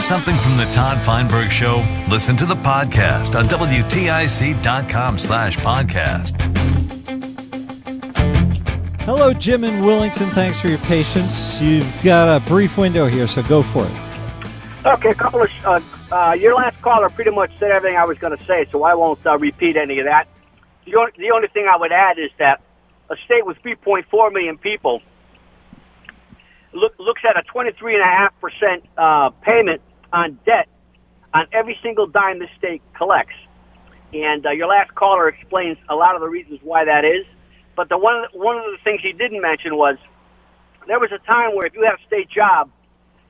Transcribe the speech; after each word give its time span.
Miss 0.00 0.08
something 0.08 0.36
from 0.36 0.56
the 0.56 0.64
Todd 0.72 0.98
Feinberg 0.98 1.50
Show? 1.50 1.84
Listen 2.08 2.34
to 2.38 2.46
the 2.46 2.54
podcast 2.54 3.38
on 3.38 3.44
WTIC.com 3.44 5.18
slash 5.18 5.58
podcast. 5.58 6.40
Hello, 9.02 9.34
Jim 9.34 9.62
and 9.62 9.84
Willington. 9.84 10.32
Thanks 10.32 10.58
for 10.58 10.68
your 10.68 10.78
patience. 10.78 11.60
You've 11.60 12.02
got 12.02 12.34
a 12.34 12.42
brief 12.46 12.78
window 12.78 13.08
here, 13.08 13.28
so 13.28 13.42
go 13.42 13.62
for 13.62 13.84
it. 13.84 14.86
Okay, 14.86 15.10
a 15.10 15.14
couple 15.14 15.42
of 15.42 15.50
uh, 15.66 15.80
uh, 16.10 16.32
your 16.32 16.54
last 16.54 16.80
caller 16.80 17.10
pretty 17.10 17.32
much 17.32 17.50
said 17.58 17.70
everything 17.70 17.98
I 17.98 18.06
was 18.06 18.16
going 18.16 18.34
to 18.34 18.42
say, 18.46 18.64
so 18.72 18.84
I 18.84 18.94
won't 18.94 19.20
uh, 19.26 19.36
repeat 19.36 19.76
any 19.76 19.98
of 19.98 20.06
that. 20.06 20.28
The 20.86 20.96
only, 20.96 21.12
the 21.18 21.30
only 21.32 21.48
thing 21.48 21.68
I 21.70 21.76
would 21.76 21.92
add 21.92 22.18
is 22.18 22.30
that 22.38 22.62
a 23.10 23.16
state 23.26 23.44
with 23.44 23.58
3.4 23.62 24.32
million 24.32 24.56
people 24.56 25.02
look, 26.72 26.98
looks 26.98 27.20
at 27.28 27.36
a 27.36 27.42
23.5 27.52 28.30
percent 28.40 28.88
uh, 28.96 29.28
payment 29.42 29.82
on 30.12 30.38
debt 30.44 30.68
on 31.32 31.46
every 31.52 31.78
single 31.82 32.06
dime 32.06 32.38
the 32.38 32.48
state 32.58 32.82
collects. 32.96 33.36
And 34.12 34.44
uh, 34.44 34.50
your 34.50 34.66
last 34.66 34.94
caller 34.94 35.28
explains 35.28 35.78
a 35.88 35.94
lot 35.94 36.14
of 36.14 36.20
the 36.20 36.28
reasons 36.28 36.60
why 36.62 36.84
that 36.84 37.04
is. 37.04 37.24
But 37.76 37.88
the 37.88 37.98
one 37.98 38.24
one 38.32 38.56
of 38.58 38.64
the 38.64 38.78
things 38.82 39.00
he 39.02 39.12
didn't 39.12 39.40
mention 39.40 39.76
was 39.76 39.96
there 40.88 40.98
was 40.98 41.10
a 41.12 41.24
time 41.24 41.54
where 41.54 41.66
if 41.66 41.74
you 41.74 41.82
had 41.82 41.94
a 41.94 42.06
state 42.06 42.28
job, 42.28 42.70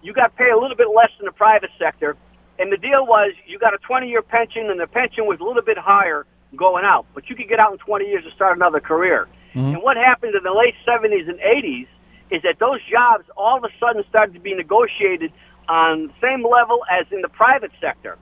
you 0.02 0.12
got 0.12 0.34
paid 0.36 0.48
a 0.48 0.58
little 0.58 0.76
bit 0.76 0.88
less 0.88 1.10
than 1.18 1.26
the 1.26 1.32
private 1.32 1.70
sector, 1.78 2.16
and 2.58 2.72
the 2.72 2.78
deal 2.78 3.04
was 3.04 3.32
you 3.46 3.58
got 3.58 3.74
a 3.74 3.78
20-year 3.78 4.22
pension, 4.22 4.70
and 4.70 4.80
the 4.80 4.86
pension 4.86 5.26
was 5.26 5.38
a 5.40 5.44
little 5.44 5.62
bit 5.62 5.76
higher 5.76 6.26
going 6.56 6.84
out, 6.84 7.06
but 7.14 7.28
you 7.28 7.36
could 7.36 7.48
get 7.48 7.60
out 7.60 7.72
in 7.72 7.78
20 7.78 8.06
years 8.06 8.24
and 8.24 8.32
start 8.34 8.56
another 8.56 8.80
career. 8.80 9.28
Mm-hmm. 9.54 9.74
And 9.74 9.82
what 9.82 9.96
happened 9.96 10.34
in 10.34 10.42
the 10.42 10.52
late 10.52 10.74
70s 10.86 11.28
and 11.28 11.38
80s 11.38 11.86
is 12.30 12.42
that 12.42 12.58
those 12.58 12.80
jobs 12.90 13.24
all 13.36 13.58
of 13.58 13.64
a 13.64 13.70
sudden 13.78 14.02
started 14.08 14.34
to 14.34 14.40
be 14.40 14.54
negotiated 14.54 15.32
on 15.70 16.08
the 16.08 16.14
same 16.20 16.42
level 16.42 16.80
as 16.90 17.06
in 17.12 17.22
the 17.22 17.28
private 17.28 17.70
sector. 17.80 18.18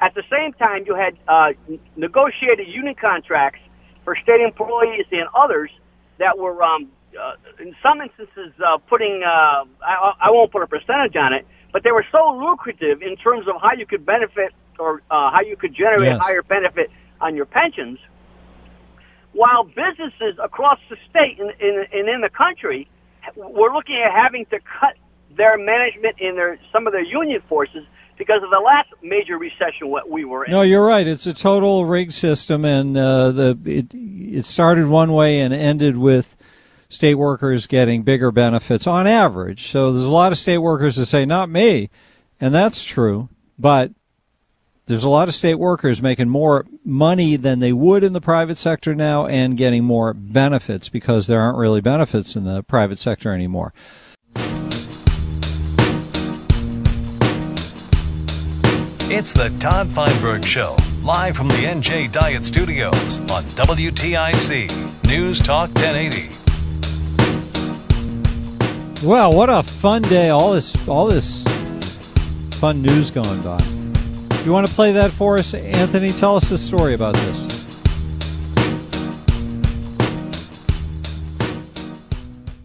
At 0.00 0.14
the 0.14 0.22
same 0.30 0.52
time, 0.54 0.84
you 0.86 0.94
had 0.94 1.14
uh, 1.26 1.50
negotiated 1.96 2.66
union 2.68 2.94
contracts 2.94 3.60
for 4.04 4.16
state 4.16 4.40
employees 4.40 5.06
and 5.10 5.26
others 5.34 5.70
that 6.18 6.38
were, 6.38 6.62
um, 6.62 6.88
uh, 7.18 7.34
in 7.60 7.74
some 7.82 8.00
instances, 8.00 8.52
uh, 8.64 8.78
putting, 8.88 9.22
uh, 9.24 9.64
I, 9.84 10.12
I 10.26 10.30
won't 10.30 10.50
put 10.52 10.62
a 10.62 10.66
percentage 10.66 11.16
on 11.16 11.32
it, 11.32 11.46
but 11.72 11.82
they 11.82 11.90
were 11.92 12.06
so 12.12 12.22
lucrative 12.38 13.02
in 13.02 13.16
terms 13.16 13.46
of 13.48 13.60
how 13.60 13.72
you 13.76 13.86
could 13.86 14.06
benefit 14.06 14.52
or 14.78 15.02
uh, 15.10 15.30
how 15.30 15.40
you 15.40 15.56
could 15.56 15.74
generate 15.74 16.12
Yes. 16.12 16.22
higher 16.22 16.42
benefit 16.42 16.90
on 17.20 17.34
your 17.36 17.46
pensions. 17.46 17.98
While 19.32 19.64
businesses 19.64 20.38
across 20.42 20.78
the 20.90 20.96
state 21.10 21.40
and, 21.40 21.50
and, 21.60 21.86
and 21.92 22.08
in 22.08 22.20
the 22.20 22.28
country 22.28 22.88
were 23.36 23.72
looking 23.72 23.96
at 24.04 24.12
having 24.12 24.46
to 24.46 24.58
cut 24.80 24.94
their 25.36 25.58
management 25.58 26.16
and 26.20 26.36
their 26.36 26.58
some 26.72 26.86
of 26.86 26.92
their 26.92 27.02
union 27.02 27.42
forces 27.48 27.84
because 28.18 28.42
of 28.42 28.50
the 28.50 28.60
last 28.60 28.88
major 29.02 29.38
recession 29.38 29.88
what 29.88 30.08
we 30.08 30.24
were 30.24 30.44
in. 30.44 30.52
No, 30.52 30.62
you're 30.62 30.84
right. 30.84 31.06
It's 31.06 31.26
a 31.26 31.34
total 31.34 31.86
rig 31.86 32.12
system, 32.12 32.64
and 32.64 32.96
uh, 32.96 33.32
the 33.32 33.58
it 33.64 33.86
it 33.92 34.44
started 34.44 34.86
one 34.86 35.12
way 35.12 35.40
and 35.40 35.52
ended 35.52 35.96
with 35.96 36.36
state 36.88 37.14
workers 37.14 37.66
getting 37.66 38.02
bigger 38.02 38.30
benefits 38.30 38.86
on 38.86 39.06
average. 39.06 39.70
So 39.70 39.92
there's 39.92 40.06
a 40.06 40.10
lot 40.10 40.32
of 40.32 40.38
state 40.38 40.58
workers 40.58 40.96
that 40.96 41.06
say, 41.06 41.24
"Not 41.24 41.48
me," 41.48 41.90
and 42.40 42.54
that's 42.54 42.84
true. 42.84 43.28
But 43.58 43.92
there's 44.86 45.04
a 45.04 45.08
lot 45.08 45.28
of 45.28 45.34
state 45.34 45.54
workers 45.56 46.02
making 46.02 46.28
more 46.28 46.66
money 46.84 47.36
than 47.36 47.60
they 47.60 47.72
would 47.72 48.04
in 48.04 48.12
the 48.12 48.20
private 48.20 48.58
sector 48.58 48.94
now, 48.94 49.26
and 49.26 49.56
getting 49.56 49.84
more 49.84 50.12
benefits 50.12 50.88
because 50.88 51.26
there 51.26 51.40
aren't 51.40 51.58
really 51.58 51.80
benefits 51.80 52.36
in 52.36 52.44
the 52.44 52.62
private 52.62 52.98
sector 52.98 53.32
anymore. 53.32 53.72
It's 59.14 59.34
the 59.34 59.50
Todd 59.58 59.88
Feinberg 59.88 60.42
Show, 60.42 60.74
live 61.02 61.36
from 61.36 61.48
the 61.48 61.64
NJ 61.66 62.10
Diet 62.10 62.42
Studios 62.42 63.20
on 63.30 63.44
WTIC 63.44 65.06
News 65.06 65.38
Talk 65.38 65.68
1080. 65.74 66.30
Well, 69.06 69.34
what 69.34 69.50
a 69.50 69.62
fun 69.62 70.00
day! 70.00 70.30
All 70.30 70.54
this, 70.54 70.88
all 70.88 71.08
this 71.08 71.44
fun 72.52 72.80
news 72.80 73.10
going 73.10 73.42
by. 73.42 73.62
You 74.46 74.50
want 74.50 74.66
to 74.66 74.72
play 74.72 74.92
that 74.92 75.10
for 75.10 75.36
us, 75.36 75.52
Anthony? 75.52 76.10
Tell 76.10 76.34
us 76.34 76.50
a 76.50 76.56
story 76.56 76.94
about 76.94 77.14
this. 77.14 77.62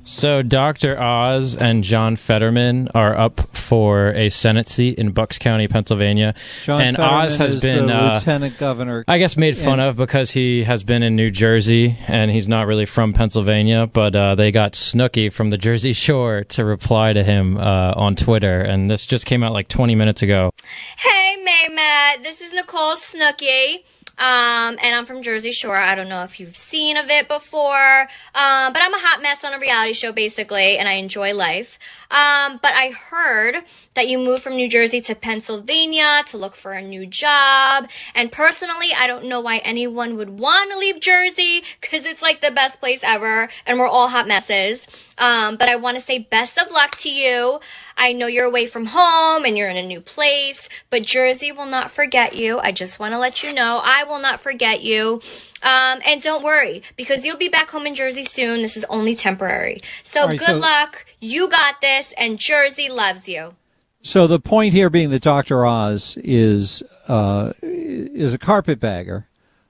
So 0.05 0.41
Dr. 0.41 0.97
Oz 0.97 1.57
and 1.57 1.83
John 1.83 2.15
Fetterman 2.15 2.87
are 2.95 3.17
up 3.17 3.56
for 3.67 4.07
a 4.07 4.29
Senate 4.29 4.67
seat 4.67 4.97
in 4.97 5.11
Bucks 5.11 5.38
County, 5.38 5.67
Pennsylvania. 5.67 6.33
John 6.63 6.81
and 6.81 6.95
Fetterman 6.95 7.25
Oz 7.25 7.35
has 7.38 7.55
is 7.55 7.61
been 7.61 7.88
the 7.88 7.94
uh, 7.95 8.13
lieutenant 8.16 8.57
governor. 8.57 9.03
I 9.07 9.17
guess 9.17 9.35
made 9.35 9.57
fun 9.57 9.79
And- 9.79 9.89
of 9.89 9.97
because 9.97 10.31
he 10.31 10.63
has 10.63 10.83
been 10.83 11.03
in 11.03 11.16
New 11.16 11.29
Jersey 11.29 11.97
and 12.07 12.31
he's 12.31 12.47
not 12.47 12.66
really 12.67 12.85
from 12.85 13.13
Pennsylvania. 13.13 13.88
But 13.88 14.16
uh, 14.16 14.35
they 14.35 14.51
got 14.51 14.73
Snooki 14.73 15.31
from 15.31 15.50
the 15.50 15.57
Jersey 15.57 15.94
Shore 15.94 16.44
to 16.45 16.63
reply 16.66 17.13
to 17.13 17.23
him 17.23 17.57
uh, 17.57 17.94
on 17.95 18.16
Twitter, 18.16 18.61
and 18.61 18.89
this 18.89 19.06
just 19.06 19.25
came 19.25 19.44
out 19.44 19.51
like 19.51 19.67
20 19.67 19.95
minutes 19.95 20.22
ago. 20.22 20.51
Hey, 20.97 21.35
Mehmet. 21.45 22.23
This 22.23 22.41
is 22.41 22.53
Nicole 22.53 22.95
Snooki. 22.95 23.83
Um, 24.19 24.78
and 24.81 24.95
I'm 24.95 25.05
from 25.05 25.22
Jersey 25.22 25.51
Shore. 25.51 25.75
I 25.75 25.94
don't 25.94 26.09
know 26.09 26.23
if 26.23 26.39
you've 26.39 26.57
seen 26.57 26.97
of 26.97 27.09
it 27.09 27.28
before. 27.28 28.01
Um, 28.33 28.73
but 28.73 28.81
I'm 28.81 28.94
a 28.94 29.00
hot 29.00 29.22
mess 29.22 29.44
on 29.44 29.53
a 29.53 29.59
reality 29.59 29.94
show, 29.94 30.11
basically, 30.11 30.78
and 30.78 30.88
I 30.89 30.94
enjoy 30.94 31.33
life. 31.35 31.78
Um, 32.09 32.59
but 32.61 32.73
I 32.73 32.91
heard 33.11 33.63
that 33.94 34.07
you 34.07 34.17
moved 34.17 34.41
from 34.41 34.56
New 34.56 34.69
Jersey 34.69 35.01
to 35.01 35.16
Pennsylvania 35.16 36.23
to 36.27 36.38
look 36.38 36.56
for 36.56 36.72
a 36.72 36.81
new 36.81 37.06
job. 37.06 37.89
And 38.16 38.31
personally, 38.31 38.89
I 38.97 39.07
don't 39.07 39.25
know 39.25 39.41
why 39.41 39.57
anyone 39.57 40.16
would 40.16 40.39
want 40.39 40.72
to 40.72 40.77
leave 40.77 41.00
Jersey 41.00 41.63
because 41.81 42.06
it's 42.06 42.21
like 42.21 42.41
the 42.41 42.51
best 42.51 42.80
place 42.80 43.03
ever 43.03 43.50
and 43.65 43.77
we're 43.77 43.88
all 43.88 44.07
hot 44.07 44.27
messes. 44.27 44.88
Um, 45.18 45.57
but 45.57 45.69
I 45.69 45.75
want 45.75 45.97
to 45.97 46.03
say 46.03 46.19
best 46.19 46.57
of 46.57 46.71
luck 46.71 46.91
to 46.97 47.09
you. 47.09 47.59
I 47.97 48.13
know 48.13 48.27
you're 48.27 48.45
away 48.45 48.67
from 48.67 48.85
home 48.88 49.44
and 49.44 49.57
you're 49.57 49.69
in 49.69 49.77
a 49.77 49.85
new 49.85 49.99
place, 49.99 50.69
but 50.89 51.03
Jersey 51.03 51.51
will 51.51 51.65
not 51.65 51.89
forget 51.89 52.35
you. 52.35 52.59
I 52.59 52.71
just 52.71 52.99
want 52.99 53.13
to 53.13 53.17
let 53.17 53.44
you 53.44 53.53
know 53.53 53.81
I 53.83 54.03
will 54.03 54.19
not 54.19 54.39
forget 54.39 54.83
you. 54.83 55.21
Um, 55.63 55.99
and 56.05 56.21
don't 56.21 56.44
worry 56.44 56.83
because 56.95 57.25
you'll 57.25 57.38
be 57.38 57.49
back 57.49 57.71
home 57.71 57.88
in 57.88 57.95
Jersey 57.95 58.23
soon. 58.23 58.61
This 58.61 58.77
is 58.77 58.85
only 58.85 59.15
temporary. 59.15 59.81
So 60.03 60.27
right, 60.27 60.38
good 60.38 60.47
so- 60.47 60.57
luck. 60.57 61.05
You 61.19 61.49
got 61.49 61.81
this 61.81 62.13
and 62.17 62.38
Jersey 62.38 62.89
loves 62.89 63.27
you. 63.27 63.55
So 64.03 64.27
the 64.27 64.39
point 64.39 64.73
here 64.73 64.89
being 64.89 65.09
that 65.09 65.23
Dr. 65.23 65.65
Oz 65.65 66.17
is 66.23 66.81
uh, 67.07 67.53
is 67.61 68.31
a 68.31 68.38
carpetbagger 68.38 69.27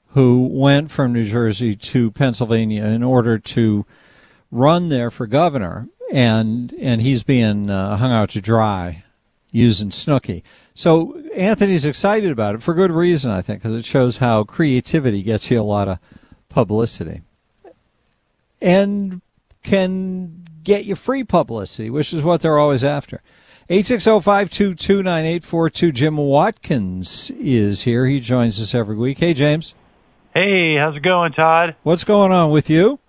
who 0.09 0.47
went 0.51 0.91
from 0.91 1.13
New 1.13 1.23
Jersey 1.23 1.75
to 1.75 2.11
Pennsylvania 2.11 2.85
in 2.85 3.03
order 3.03 3.39
to 3.39 3.85
run 4.51 4.89
there 4.89 5.09
for 5.09 5.27
governor, 5.27 5.87
and 6.11 6.73
and 6.79 7.01
he's 7.01 7.23
being 7.23 7.69
uh, 7.69 7.97
hung 7.97 8.11
out 8.11 8.29
to 8.31 8.41
dry 8.41 9.03
using 9.51 9.89
Snooki. 9.89 10.43
So 10.73 11.21
Anthony's 11.35 11.85
excited 11.85 12.31
about 12.31 12.55
it 12.55 12.61
for 12.61 12.73
good 12.73 12.91
reason, 12.91 13.31
I 13.31 13.41
think, 13.41 13.61
because 13.61 13.77
it 13.77 13.85
shows 13.85 14.17
how 14.17 14.43
creativity 14.43 15.23
gets 15.23 15.49
you 15.49 15.59
a 15.59 15.63
lot 15.63 15.87
of 15.87 15.99
publicity 16.49 17.21
and 18.61 19.21
can 19.63 20.45
get 20.63 20.85
you 20.85 20.95
free 20.95 21.23
publicity, 21.23 21.89
which 21.89 22.13
is 22.13 22.23
what 22.23 22.41
they're 22.41 22.59
always 22.59 22.83
after. 22.83 23.21
860-522-9842. 23.69 25.93
Jim 25.93 26.17
Watkins 26.17 27.31
is 27.31 27.83
here. 27.83 28.05
He 28.05 28.19
joins 28.19 28.61
us 28.61 28.73
every 28.73 28.95
week. 28.95 29.19
Hey, 29.19 29.33
James. 29.33 29.75
Hey, 30.33 30.77
how's 30.77 30.95
it 30.95 31.01
going, 31.01 31.33
Todd? 31.33 31.75
What's 31.83 32.05
going 32.05 32.31
on 32.31 32.51
with 32.51 32.69
you? 32.69 32.99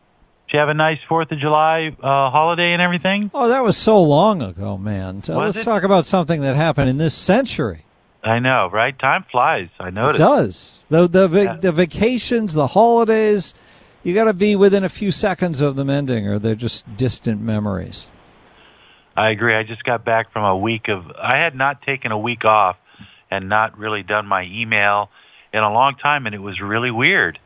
Did 0.48 0.54
you 0.54 0.60
have 0.60 0.68
a 0.70 0.74
nice 0.74 0.98
Fourth 1.08 1.30
of 1.30 1.38
July 1.38 1.94
uh, 2.02 2.30
holiday 2.30 2.72
and 2.72 2.80
everything? 2.80 3.30
Oh, 3.34 3.48
that 3.48 3.62
was 3.62 3.76
so 3.76 4.02
long 4.02 4.40
ago, 4.40 4.78
man. 4.78 5.22
So 5.22 5.36
Was 5.36 5.56
let's 5.56 5.66
it? 5.66 5.70
talk 5.70 5.82
about 5.82 6.06
something 6.06 6.40
that 6.40 6.56
happened 6.56 6.88
in 6.88 6.96
this 6.96 7.14
century. 7.14 7.84
I 8.24 8.38
know, 8.38 8.70
right? 8.72 8.98
Time 8.98 9.24
flies. 9.30 9.68
I 9.78 9.90
noticed. 9.90 10.20
It 10.20 10.24
does. 10.24 10.84
The 10.88 11.06
the 11.06 11.28
Yeah. 11.28 11.52
the 11.54 11.70
vacations, 11.72 12.54
the 12.54 12.68
holidays, 12.68 13.54
you 14.02 14.14
got 14.14 14.24
to 14.24 14.32
be 14.32 14.56
within 14.56 14.84
a 14.84 14.88
few 14.88 15.10
seconds 15.10 15.60
of 15.60 15.76
them 15.76 15.90
ending, 15.90 16.26
or 16.26 16.38
they're 16.38 16.54
just 16.54 16.96
distant 16.96 17.42
memories. 17.42 18.06
I 19.16 19.30
agree. 19.30 19.54
I 19.54 19.64
just 19.64 19.84
got 19.84 20.04
back 20.04 20.32
from 20.32 20.44
a 20.44 20.56
week 20.56 20.88
of. 20.88 21.10
I 21.22 21.36
had 21.36 21.54
not 21.54 21.82
taken 21.82 22.10
a 22.10 22.18
week 22.18 22.44
off 22.46 22.76
and 23.30 23.48
not 23.50 23.78
really 23.78 24.02
done 24.02 24.26
my 24.26 24.44
email 24.44 25.10
in 25.52 25.60
a 25.62 25.70
long 25.72 25.94
time, 25.96 26.24
and 26.26 26.34
it 26.34 26.38
was 26.42 26.58
really 26.60 26.90
weird. 26.90 27.38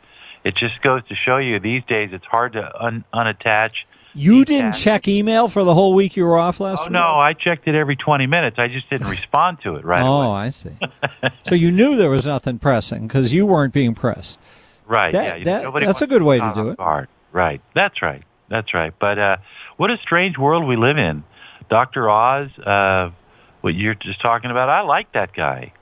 It 0.45 0.57
just 0.57 0.81
goes 0.83 1.07
to 1.09 1.15
show 1.15 1.37
you 1.37 1.61
these 1.61 1.83
days 1.85 2.11
it's 2.13 2.25
hard 2.25 2.55
to 2.55 2.85
un- 2.85 3.05
unattach. 3.15 3.73
You 4.15 4.45
didn't 4.45 4.73
check 4.75 5.09
email 5.09 5.49
for 5.49 5.65
the 5.65 5.73
whole 5.73 5.95
week 5.95 6.17
you 6.17 6.25
were 6.25 6.37
off 6.37 6.61
last 6.61 6.81
Oh 6.81 6.85
week. 6.85 6.93
no, 6.93 7.01
I 7.19 7.33
checked 7.33 7.67
it 7.67 7.75
every 7.75 7.97
20 7.97 8.27
minutes. 8.27 8.59
I 8.59 8.69
just 8.69 8.91
didn't 8.91 9.07
respond 9.19 9.59
to 9.63 9.77
it 9.77 9.85
right 9.85 10.03
oh, 10.03 10.23
away. 10.23 10.39
I 10.39 10.49
see. 10.51 10.77
so 11.45 11.55
you 11.55 11.71
knew 11.71 11.97
there 11.97 12.11
was 12.11 12.27
nothing 12.27 12.59
pressing 12.59 13.07
because 13.07 13.33
you 13.33 13.47
weren't 13.47 13.73
being 13.73 13.95
pressed. 13.95 14.39
Right. 14.87 15.13
That- 15.13 15.39
yeah. 15.47 15.71
that- 15.71 15.81
that's 15.81 16.03
a 16.03 16.07
good 16.07 16.23
way 16.23 16.39
to 16.41 16.53
do 16.55 16.69
it. 16.71 16.77
guard. 16.77 17.09
Right. 17.33 17.63
That's 17.75 18.03
right. 18.03 18.23
That's 18.51 18.75
right. 18.75 18.93
But 19.01 19.19
uh, 19.19 19.37
what 19.79 19.91
a 19.91 19.97
strange 20.03 20.37
world 20.37 20.67
we 20.67 20.77
live 20.77 20.99
in. 20.99 21.25
Dr. 21.71 22.11
Oz, 22.11 22.51
uh, 22.59 23.11
what 23.63 23.75
you're 23.75 23.95
just 23.95 24.21
talking 24.21 24.51
about, 24.51 24.69
I 24.69 24.83
like 24.83 25.11
that 25.13 25.33
guy. 25.35 25.73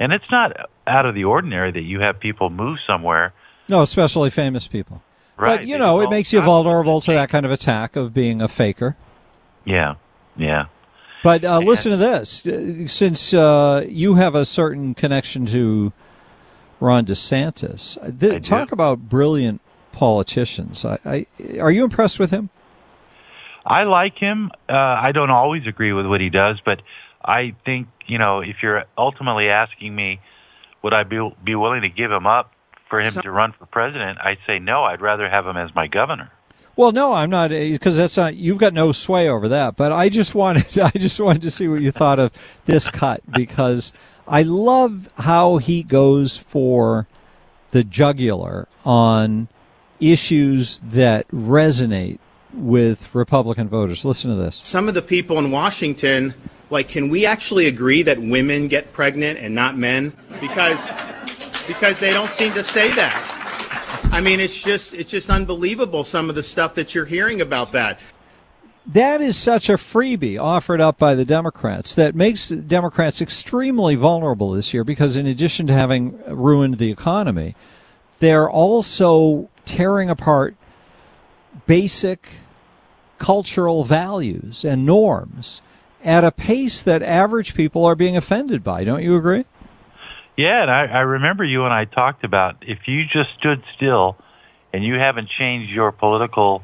And 0.00 0.12
it's 0.12 0.28
not 0.32 0.68
out 0.84 1.06
of 1.06 1.14
the 1.14 1.24
ordinary 1.24 1.70
that 1.70 1.82
you 1.82 2.00
have 2.00 2.18
people 2.18 2.50
move 2.50 2.78
somewhere. 2.88 3.32
No, 3.72 3.80
especially 3.80 4.28
famous 4.28 4.68
people. 4.68 5.02
Right. 5.38 5.60
But 5.60 5.66
you 5.66 5.78
know, 5.78 6.02
it 6.02 6.10
makes 6.10 6.30
you 6.30 6.42
vulnerable 6.42 7.00
to 7.00 7.12
that 7.12 7.30
kind 7.30 7.46
of 7.46 7.50
attack 7.50 7.96
of 7.96 8.12
being 8.12 8.42
a 8.42 8.48
faker. 8.48 8.98
Yeah. 9.64 9.94
Yeah. 10.36 10.66
But 11.24 11.42
uh, 11.42 11.60
listen 11.60 11.90
to 11.90 11.96
this: 11.96 12.46
Uh, 12.46 12.86
since 12.86 13.32
uh, 13.32 13.86
you 13.88 14.16
have 14.16 14.34
a 14.34 14.44
certain 14.44 14.92
connection 14.92 15.46
to 15.46 15.94
Ron 16.80 17.06
DeSantis, 17.06 17.96
uh, 17.96 18.10
th- 18.10 18.46
talk 18.46 18.72
about 18.72 19.08
brilliant 19.08 19.62
politicians. 19.92 20.84
I, 20.84 20.98
I, 21.06 21.26
are 21.58 21.70
you 21.70 21.84
impressed 21.84 22.18
with 22.18 22.30
him? 22.30 22.50
I 23.64 23.84
like 23.84 24.18
him. 24.18 24.50
Uh, 24.68 24.74
I 24.74 25.12
don't 25.12 25.30
always 25.30 25.66
agree 25.66 25.94
with 25.94 26.04
what 26.04 26.20
he 26.20 26.28
does, 26.28 26.60
but 26.62 26.82
I 27.24 27.54
think 27.64 27.88
you 28.06 28.18
know 28.18 28.40
if 28.40 28.56
you're 28.62 28.84
ultimately 28.98 29.48
asking 29.48 29.94
me, 29.94 30.20
would 30.82 30.92
I 30.92 31.04
be 31.04 31.26
be 31.42 31.54
willing 31.54 31.80
to 31.80 31.88
give 31.88 32.10
him 32.10 32.26
up 32.26 32.52
for 32.92 33.00
him 33.00 33.22
to 33.22 33.30
run 33.30 33.52
for 33.52 33.64
president? 33.66 34.18
I'd 34.20 34.38
say 34.46 34.58
no. 34.58 34.84
I'd 34.84 35.00
rather 35.00 35.28
have 35.28 35.46
him 35.46 35.56
as 35.56 35.74
my 35.74 35.86
governor. 35.86 36.30
Well, 36.76 36.92
no, 36.92 37.12
I'm 37.12 37.30
not 37.30 37.52
eh, 37.52 37.72
because 37.72 37.96
that's 37.96 38.16
not. 38.16 38.36
You've 38.36 38.58
got 38.58 38.74
no 38.74 38.92
sway 38.92 39.28
over 39.28 39.48
that. 39.48 39.76
But 39.76 39.92
I 39.92 40.08
just 40.08 40.34
wanted, 40.42 40.78
I 40.78 40.90
just 40.90 41.18
wanted 41.18 41.42
to 41.42 41.50
see 41.50 41.68
what 41.68 41.80
you 41.80 41.90
thought 41.90 42.18
of 42.18 42.32
this 42.66 42.88
cut 42.90 43.20
because 43.32 43.92
I 44.28 44.42
love 44.42 45.08
how 45.18 45.56
he 45.58 45.82
goes 45.82 46.36
for 46.36 47.06
the 47.70 47.82
jugular 47.82 48.68
on 48.84 49.48
issues 50.00 50.78
that 50.80 51.26
resonate 51.28 52.18
with 52.52 53.14
Republican 53.14 53.68
voters. 53.68 54.04
Listen 54.04 54.30
to 54.30 54.36
this. 54.36 54.60
some 54.64 54.88
of 54.88 54.94
the 54.94 55.02
people 55.02 55.38
in 55.38 55.50
Washington, 55.50 56.34
like, 56.70 56.88
can 56.88 57.08
we 57.08 57.24
actually 57.24 57.66
agree 57.66 58.02
that 58.02 58.18
women 58.20 58.68
get 58.68 58.92
pregnant 58.92 59.38
and 59.38 59.54
not 59.54 59.76
men? 59.76 60.12
Because, 60.40 60.90
because 61.66 61.98
they 61.98 62.12
don't 62.12 62.30
seem 62.30 62.52
to 62.52 62.62
say 62.62 62.90
that. 62.92 64.08
I 64.12 64.20
mean, 64.20 64.40
it's 64.40 64.62
just, 64.62 64.94
it's 64.94 65.10
just 65.10 65.30
unbelievable 65.30 66.04
some 66.04 66.28
of 66.28 66.34
the 66.34 66.42
stuff 66.42 66.74
that 66.74 66.94
you're 66.94 67.06
hearing 67.06 67.40
about 67.40 67.72
that. 67.72 67.98
That 68.84 69.20
is 69.20 69.36
such 69.36 69.68
a 69.68 69.74
freebie 69.74 70.40
offered 70.40 70.80
up 70.80 70.98
by 70.98 71.14
the 71.14 71.24
Democrats 71.24 71.94
that 71.94 72.14
makes 72.16 72.48
Democrats 72.48 73.22
extremely 73.22 73.94
vulnerable 73.94 74.50
this 74.50 74.74
year 74.74 74.82
because, 74.82 75.16
in 75.16 75.26
addition 75.26 75.68
to 75.68 75.72
having 75.72 76.18
ruined 76.26 76.78
the 76.78 76.90
economy, 76.90 77.54
they're 78.18 78.50
also 78.50 79.48
tearing 79.64 80.10
apart 80.10 80.56
basic 81.66 82.28
cultural 83.18 83.84
values 83.84 84.64
and 84.64 84.84
norms 84.84 85.62
at 86.04 86.24
a 86.24 86.32
pace 86.32 86.82
that 86.82 87.02
average 87.02 87.54
people 87.54 87.84
are 87.84 87.94
being 87.94 88.16
offended 88.16 88.64
by. 88.64 88.82
Don't 88.82 89.02
you 89.02 89.16
agree? 89.16 89.44
Yeah, 90.36 90.62
and 90.62 90.70
I, 90.70 90.86
I 90.86 91.00
remember 91.00 91.44
you 91.44 91.64
and 91.64 91.74
I 91.74 91.84
talked 91.84 92.24
about 92.24 92.56
if 92.62 92.78
you 92.86 93.04
just 93.04 93.30
stood 93.38 93.62
still 93.76 94.16
and 94.72 94.84
you 94.84 94.94
haven't 94.94 95.28
changed 95.38 95.70
your 95.70 95.92
political 95.92 96.62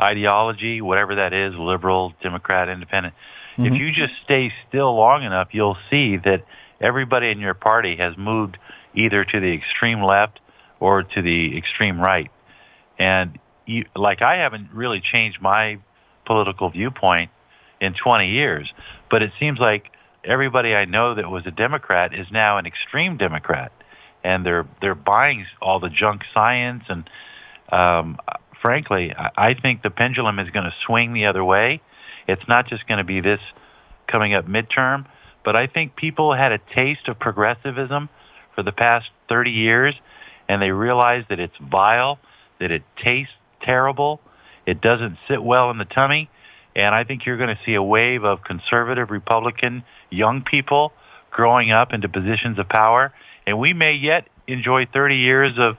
ideology, 0.00 0.80
whatever 0.80 1.16
that 1.16 1.32
is, 1.32 1.54
liberal, 1.58 2.14
Democrat, 2.22 2.68
independent, 2.68 3.14
if 3.56 3.64
mm-hmm. 3.64 3.74
you 3.74 3.88
just 3.88 4.12
stay 4.24 4.52
still 4.68 4.96
long 4.96 5.24
enough, 5.24 5.48
you'll 5.52 5.76
see 5.90 6.16
that 6.16 6.44
everybody 6.80 7.30
in 7.30 7.38
your 7.38 7.54
party 7.54 7.96
has 7.96 8.14
moved 8.16 8.58
either 8.94 9.24
to 9.24 9.40
the 9.40 9.54
extreme 9.54 10.02
left 10.02 10.40
or 10.80 11.02
to 11.02 11.22
the 11.22 11.56
extreme 11.56 12.00
right. 12.00 12.30
And 12.98 13.38
you, 13.66 13.84
like 13.96 14.22
I 14.22 14.36
haven't 14.36 14.70
really 14.72 15.00
changed 15.12 15.38
my 15.40 15.78
political 16.26 16.70
viewpoint 16.70 17.30
in 17.80 17.94
20 17.94 18.28
years, 18.28 18.72
but 19.10 19.22
it 19.22 19.30
seems 19.38 19.58
like 19.58 19.84
everybody 20.24 20.74
I 20.74 20.84
know 20.84 21.14
that 21.14 21.28
was 21.28 21.44
a 21.46 21.50
Democrat 21.50 22.12
is 22.14 22.26
now 22.32 22.58
an 22.58 22.66
extreme 22.66 23.16
Democrat, 23.16 23.72
and 24.22 24.44
they're 24.44 24.66
they're 24.80 24.94
buying 24.94 25.46
all 25.60 25.80
the 25.80 25.88
junk 25.90 26.22
science. 26.32 26.84
And 26.88 27.08
um, 27.70 28.18
frankly, 28.60 29.12
I, 29.16 29.50
I 29.50 29.54
think 29.60 29.82
the 29.82 29.90
pendulum 29.90 30.38
is 30.38 30.50
going 30.50 30.64
to 30.64 30.74
swing 30.86 31.12
the 31.12 31.26
other 31.26 31.44
way. 31.44 31.80
It's 32.26 32.46
not 32.48 32.68
just 32.68 32.86
going 32.88 32.98
to 32.98 33.04
be 33.04 33.20
this 33.20 33.40
coming 34.10 34.34
up 34.34 34.46
midterm, 34.46 35.06
but 35.44 35.56
I 35.56 35.66
think 35.66 35.96
people 35.96 36.34
had 36.34 36.52
a 36.52 36.58
taste 36.74 37.08
of 37.08 37.18
progressivism 37.18 38.08
for 38.54 38.62
the 38.62 38.72
past 38.72 39.06
30 39.28 39.50
years, 39.50 39.94
and 40.48 40.62
they 40.62 40.70
realize 40.70 41.24
that 41.28 41.40
it's 41.40 41.54
vile, 41.60 42.18
that 42.60 42.70
it 42.70 42.82
tastes 43.02 43.32
terrible, 43.62 44.20
it 44.66 44.80
doesn't 44.80 45.16
sit 45.28 45.42
well 45.42 45.70
in 45.70 45.78
the 45.78 45.84
tummy, 45.84 46.30
and 46.74 46.94
I 46.94 47.04
think 47.04 47.22
you're 47.26 47.36
going 47.36 47.54
to 47.54 47.60
see 47.64 47.74
a 47.74 47.82
wave 47.82 48.24
of 48.24 48.38
conservative 48.42 49.10
Republican 49.10 49.84
young 50.10 50.42
people 50.48 50.92
growing 51.30 51.72
up 51.72 51.88
into 51.92 52.08
positions 52.08 52.58
of 52.58 52.68
power, 52.68 53.12
and 53.46 53.58
we 53.58 53.72
may 53.72 53.92
yet 53.92 54.28
enjoy 54.46 54.86
30 54.92 55.16
years 55.16 55.52
of 55.58 55.76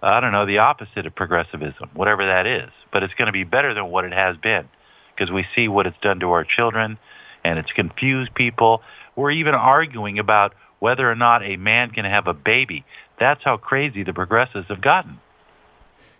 I 0.00 0.20
don't 0.20 0.30
know 0.30 0.46
the 0.46 0.58
opposite 0.58 1.06
of 1.06 1.14
progressivism, 1.16 1.90
whatever 1.94 2.24
that 2.26 2.46
is, 2.46 2.70
but 2.92 3.02
it's 3.02 3.14
going 3.14 3.26
to 3.26 3.32
be 3.32 3.42
better 3.42 3.74
than 3.74 3.86
what 3.86 4.04
it 4.04 4.12
has 4.12 4.36
been 4.36 4.68
because 5.12 5.32
we 5.32 5.44
see 5.56 5.66
what 5.66 5.86
it's 5.86 5.96
done 6.00 6.20
to 6.20 6.30
our 6.30 6.44
children 6.44 6.98
and 7.44 7.58
it's 7.58 7.72
confused 7.72 8.32
people. 8.34 8.82
We're 9.16 9.32
even 9.32 9.54
arguing 9.54 10.20
about 10.20 10.54
whether 10.78 11.10
or 11.10 11.16
not 11.16 11.42
a 11.42 11.56
man 11.56 11.90
can 11.90 12.04
have 12.04 12.28
a 12.28 12.34
baby. 12.34 12.84
That's 13.18 13.40
how 13.44 13.56
crazy 13.56 14.04
the 14.04 14.12
progressives 14.12 14.66
have 14.68 14.80
gotten. 14.80 15.18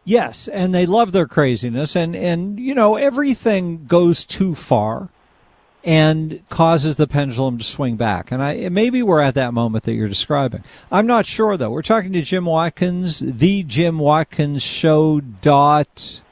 Yes, 0.09 0.49
and 0.49 0.75
they 0.75 0.87
love 0.87 1.12
their 1.12 1.27
craziness, 1.27 1.95
and 1.95 2.17
and 2.17 2.59
you 2.59 2.75
know 2.75 2.97
everything 2.97 3.85
goes 3.85 4.25
too 4.25 4.55
far, 4.55 5.11
and 5.85 6.43
causes 6.49 6.97
the 6.97 7.07
pendulum 7.07 7.59
to 7.59 7.65
swing 7.65 7.97
back. 7.97 8.33
And 8.33 8.43
I 8.43 8.71
maybe 8.71 9.03
we're 9.03 9.21
at 9.21 9.35
that 9.35 9.53
moment 9.53 9.85
that 9.85 9.93
you're 9.93 10.09
describing. 10.09 10.65
I'm 10.91 11.07
not 11.07 11.27
sure 11.27 11.59
though. 11.59 11.69
We're 11.69 11.83
talking 11.83 12.15
to 12.15 12.23
Jim 12.23 12.47
Watkins, 12.47 13.19
the 13.19 13.65
Jim 13.65 13.99
Watkins 13.99 14.62
Show 14.62 15.21
dot 15.21 16.23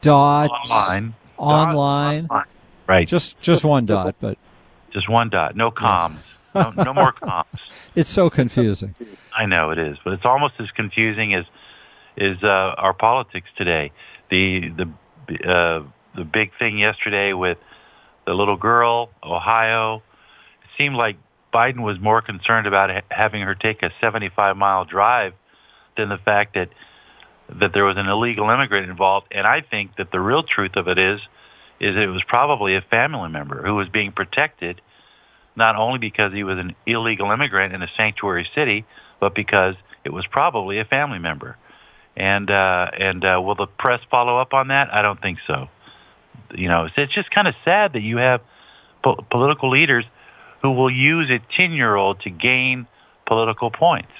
dot 0.00 0.48
Online. 0.50 1.14
online. 1.36 2.26
Online. 2.30 2.44
Right. 2.86 3.06
Just 3.06 3.38
just 3.42 3.62
one 3.62 3.84
dot, 3.84 4.16
but 4.22 4.38
Just 4.90 5.10
one 5.10 5.28
dot. 5.28 5.54
No 5.54 5.70
comms. 5.70 6.16
No, 6.54 6.70
no 6.70 6.94
more 6.94 7.12
comms. 7.12 7.44
it's 7.94 8.08
so 8.08 8.30
confusing. 8.30 8.94
I 9.36 9.44
know 9.44 9.70
it 9.70 9.78
is, 9.78 9.98
but 10.02 10.14
it's 10.14 10.24
almost 10.24 10.54
as 10.60 10.70
confusing 10.70 11.34
as 11.34 11.44
is 12.16 12.38
uh, 12.42 12.46
our 12.46 12.94
politics 12.94 13.48
today. 13.56 13.92
The 14.30 14.70
the 14.76 14.84
uh, 15.34 15.88
the 16.16 16.24
big 16.24 16.50
thing 16.58 16.78
yesterday 16.78 17.32
with 17.32 17.58
the 18.26 18.32
little 18.32 18.56
girl, 18.56 19.10
Ohio. 19.22 20.02
It 20.62 20.70
seemed 20.78 20.96
like 20.96 21.16
Biden 21.54 21.80
was 21.80 21.98
more 22.00 22.22
concerned 22.22 22.66
about 22.66 22.90
ha- 22.90 23.06
having 23.10 23.42
her 23.42 23.54
take 23.54 23.82
a 23.82 23.90
75 24.00 24.56
mile 24.56 24.84
drive 24.84 25.32
than 25.96 26.08
the 26.08 26.18
fact 26.24 26.54
that 26.54 26.68
that 27.48 27.70
there 27.72 27.84
was 27.84 27.96
an 27.96 28.06
illegal 28.08 28.50
immigrant 28.50 28.90
involved. 28.90 29.28
And 29.30 29.46
I 29.46 29.60
think 29.60 29.92
that 29.98 30.10
the 30.10 30.20
real 30.20 30.42
truth 30.42 30.72
of 30.76 30.88
it 30.88 30.98
is 30.98 31.20
is 31.78 31.94
it 31.96 32.08
was 32.08 32.22
probably 32.26 32.76
a 32.76 32.80
family 32.90 33.28
member 33.28 33.62
who 33.62 33.74
was 33.76 33.88
being 33.88 34.12
protected 34.12 34.80
not 35.56 35.76
only 35.76 35.98
because 35.98 36.32
he 36.32 36.44
was 36.44 36.58
an 36.58 36.74
illegal 36.86 37.30
immigrant 37.30 37.74
in 37.74 37.82
a 37.82 37.88
sanctuary 37.96 38.46
city, 38.54 38.84
but 39.20 39.34
because 39.34 39.74
it 40.04 40.12
was 40.12 40.26
probably 40.30 40.78
a 40.78 40.84
family 40.84 41.18
member. 41.18 41.56
And 42.16 42.50
uh, 42.50 42.86
and 42.98 43.24
uh, 43.24 43.40
will 43.42 43.54
the 43.54 43.66
press 43.66 44.00
follow 44.10 44.40
up 44.40 44.54
on 44.54 44.68
that? 44.68 44.92
I 44.92 45.02
don't 45.02 45.20
think 45.20 45.38
so. 45.46 45.68
You 46.54 46.68
know, 46.68 46.88
it's 46.96 47.14
just 47.14 47.30
kind 47.30 47.46
of 47.46 47.54
sad 47.64 47.92
that 47.92 48.00
you 48.00 48.16
have 48.16 48.40
po- 49.04 49.24
political 49.30 49.70
leaders 49.70 50.04
who 50.62 50.72
will 50.72 50.90
use 50.90 51.30
a 51.30 51.38
ten-year-old 51.56 52.20
to 52.22 52.30
gain 52.30 52.86
political 53.26 53.70
points. 53.70 54.12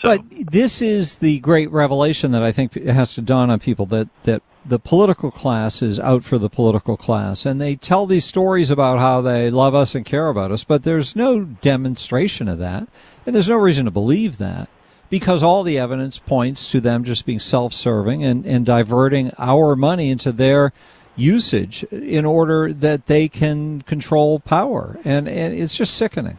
So. 0.00 0.16
But 0.16 0.24
this 0.50 0.80
is 0.80 1.18
the 1.18 1.38
great 1.40 1.70
revelation 1.70 2.32
that 2.32 2.42
I 2.42 2.50
think 2.50 2.74
has 2.74 3.14
to 3.14 3.20
dawn 3.20 3.50
on 3.50 3.60
people 3.60 3.84
that 3.86 4.08
that 4.24 4.42
the 4.64 4.78
political 4.78 5.30
class 5.30 5.82
is 5.82 5.98
out 5.98 6.24
for 6.24 6.38
the 6.38 6.48
political 6.48 6.96
class 6.96 7.44
and 7.44 7.60
they 7.60 7.74
tell 7.74 8.06
these 8.06 8.24
stories 8.24 8.70
about 8.70 8.98
how 9.00 9.20
they 9.20 9.50
love 9.50 9.74
us 9.74 9.94
and 9.94 10.06
care 10.06 10.28
about 10.28 10.52
us 10.52 10.62
but 10.62 10.84
there's 10.84 11.16
no 11.16 11.40
demonstration 11.40 12.46
of 12.46 12.58
that 12.58 12.86
and 13.26 13.34
there's 13.34 13.48
no 13.48 13.56
reason 13.56 13.84
to 13.84 13.90
believe 13.90 14.38
that 14.38 14.68
because 15.12 15.42
all 15.42 15.62
the 15.62 15.76
evidence 15.76 16.18
points 16.18 16.66
to 16.68 16.80
them 16.80 17.04
just 17.04 17.26
being 17.26 17.38
self-serving 17.38 18.24
and, 18.24 18.46
and 18.46 18.64
diverting 18.64 19.30
our 19.36 19.76
money 19.76 20.08
into 20.08 20.32
their 20.32 20.72
usage 21.16 21.84
in 21.92 22.24
order 22.24 22.72
that 22.72 23.08
they 23.08 23.28
can 23.28 23.82
control 23.82 24.40
power. 24.40 24.96
And, 25.04 25.28
and 25.28 25.52
it's 25.52 25.76
just 25.76 25.98
sickening. 25.98 26.38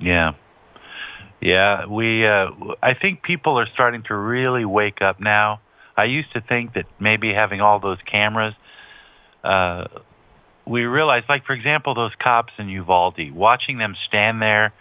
Yeah. 0.00 0.32
Yeah 1.40 1.86
we 1.86 2.26
uh, 2.26 2.46
i 2.82 2.94
think 2.94 3.22
people 3.22 3.60
are 3.60 3.68
starting 3.74 4.02
to 4.08 4.16
really 4.16 4.64
wake 4.64 5.00
up 5.00 5.20
now. 5.20 5.60
I 5.96 6.06
used 6.06 6.32
to 6.32 6.40
think 6.40 6.74
that 6.74 6.86
maybe 6.98 7.32
having 7.32 7.60
all 7.60 7.78
those 7.78 7.98
cameras, 8.10 8.54
uh, 9.44 9.84
we 10.66 10.82
realized, 10.82 11.26
like 11.28 11.46
for 11.46 11.52
example, 11.52 11.94
those 11.94 12.10
cops 12.20 12.54
in 12.58 12.68
Uvalde, 12.68 13.30
watching 13.32 13.78
them 13.78 13.94
stand 14.08 14.42
there, 14.42 14.72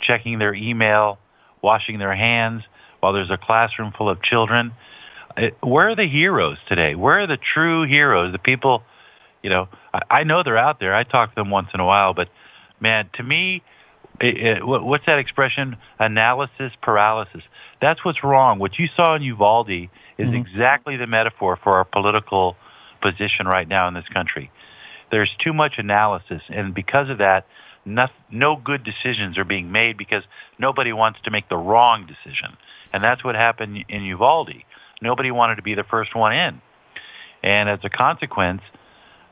checking 0.00 0.38
their 0.38 0.54
email, 0.54 1.18
washing 1.62 1.98
their 1.98 2.14
hands 2.14 2.62
while 3.00 3.12
there's 3.12 3.30
a 3.30 3.38
classroom 3.38 3.92
full 3.96 4.08
of 4.08 4.22
children. 4.22 4.72
It, 5.36 5.56
where 5.62 5.90
are 5.90 5.96
the 5.96 6.08
heroes 6.10 6.56
today? 6.68 6.94
Where 6.94 7.20
are 7.22 7.26
the 7.26 7.38
true 7.54 7.86
heroes? 7.86 8.32
The 8.32 8.38
people, 8.38 8.82
you 9.42 9.50
know, 9.50 9.68
I, 9.92 10.00
I 10.10 10.24
know 10.24 10.42
they're 10.42 10.58
out 10.58 10.80
there. 10.80 10.94
I 10.94 11.04
talk 11.04 11.30
to 11.30 11.34
them 11.34 11.50
once 11.50 11.68
in 11.74 11.80
a 11.80 11.86
while, 11.86 12.14
but 12.14 12.28
man, 12.80 13.10
to 13.14 13.22
me, 13.22 13.62
it, 14.20 14.58
it, 14.58 14.66
what's 14.66 15.04
that 15.06 15.18
expression? 15.18 15.76
Analysis 15.98 16.72
paralysis. 16.82 17.42
That's 17.80 18.04
what's 18.04 18.24
wrong. 18.24 18.58
What 18.58 18.78
you 18.78 18.86
saw 18.96 19.14
in 19.14 19.22
Uvalde 19.22 19.68
is 19.70 19.88
mm-hmm. 20.18 20.34
exactly 20.34 20.96
the 20.96 21.06
metaphor 21.06 21.58
for 21.62 21.76
our 21.76 21.84
political 21.84 22.56
position 23.02 23.46
right 23.46 23.68
now 23.68 23.88
in 23.88 23.94
this 23.94 24.08
country. 24.12 24.50
There's 25.10 25.30
too 25.44 25.52
much 25.52 25.74
analysis, 25.78 26.42
and 26.48 26.74
because 26.74 27.10
of 27.10 27.18
that, 27.18 27.46
no, 27.86 28.06
no 28.30 28.56
good 28.62 28.84
decisions 28.84 29.38
are 29.38 29.44
being 29.44 29.70
made 29.72 29.96
because 29.96 30.22
nobody 30.58 30.92
wants 30.92 31.20
to 31.24 31.30
make 31.30 31.48
the 31.48 31.56
wrong 31.56 32.06
decision. 32.06 32.56
And 32.92 33.02
that's 33.02 33.24
what 33.24 33.34
happened 33.34 33.84
in 33.88 34.02
Uvalde. 34.02 34.64
Nobody 35.00 35.30
wanted 35.30 35.56
to 35.56 35.62
be 35.62 35.74
the 35.74 35.84
first 35.84 36.14
one 36.14 36.34
in. 36.34 36.60
And 37.42 37.68
as 37.70 37.78
a 37.84 37.88
consequence, 37.88 38.62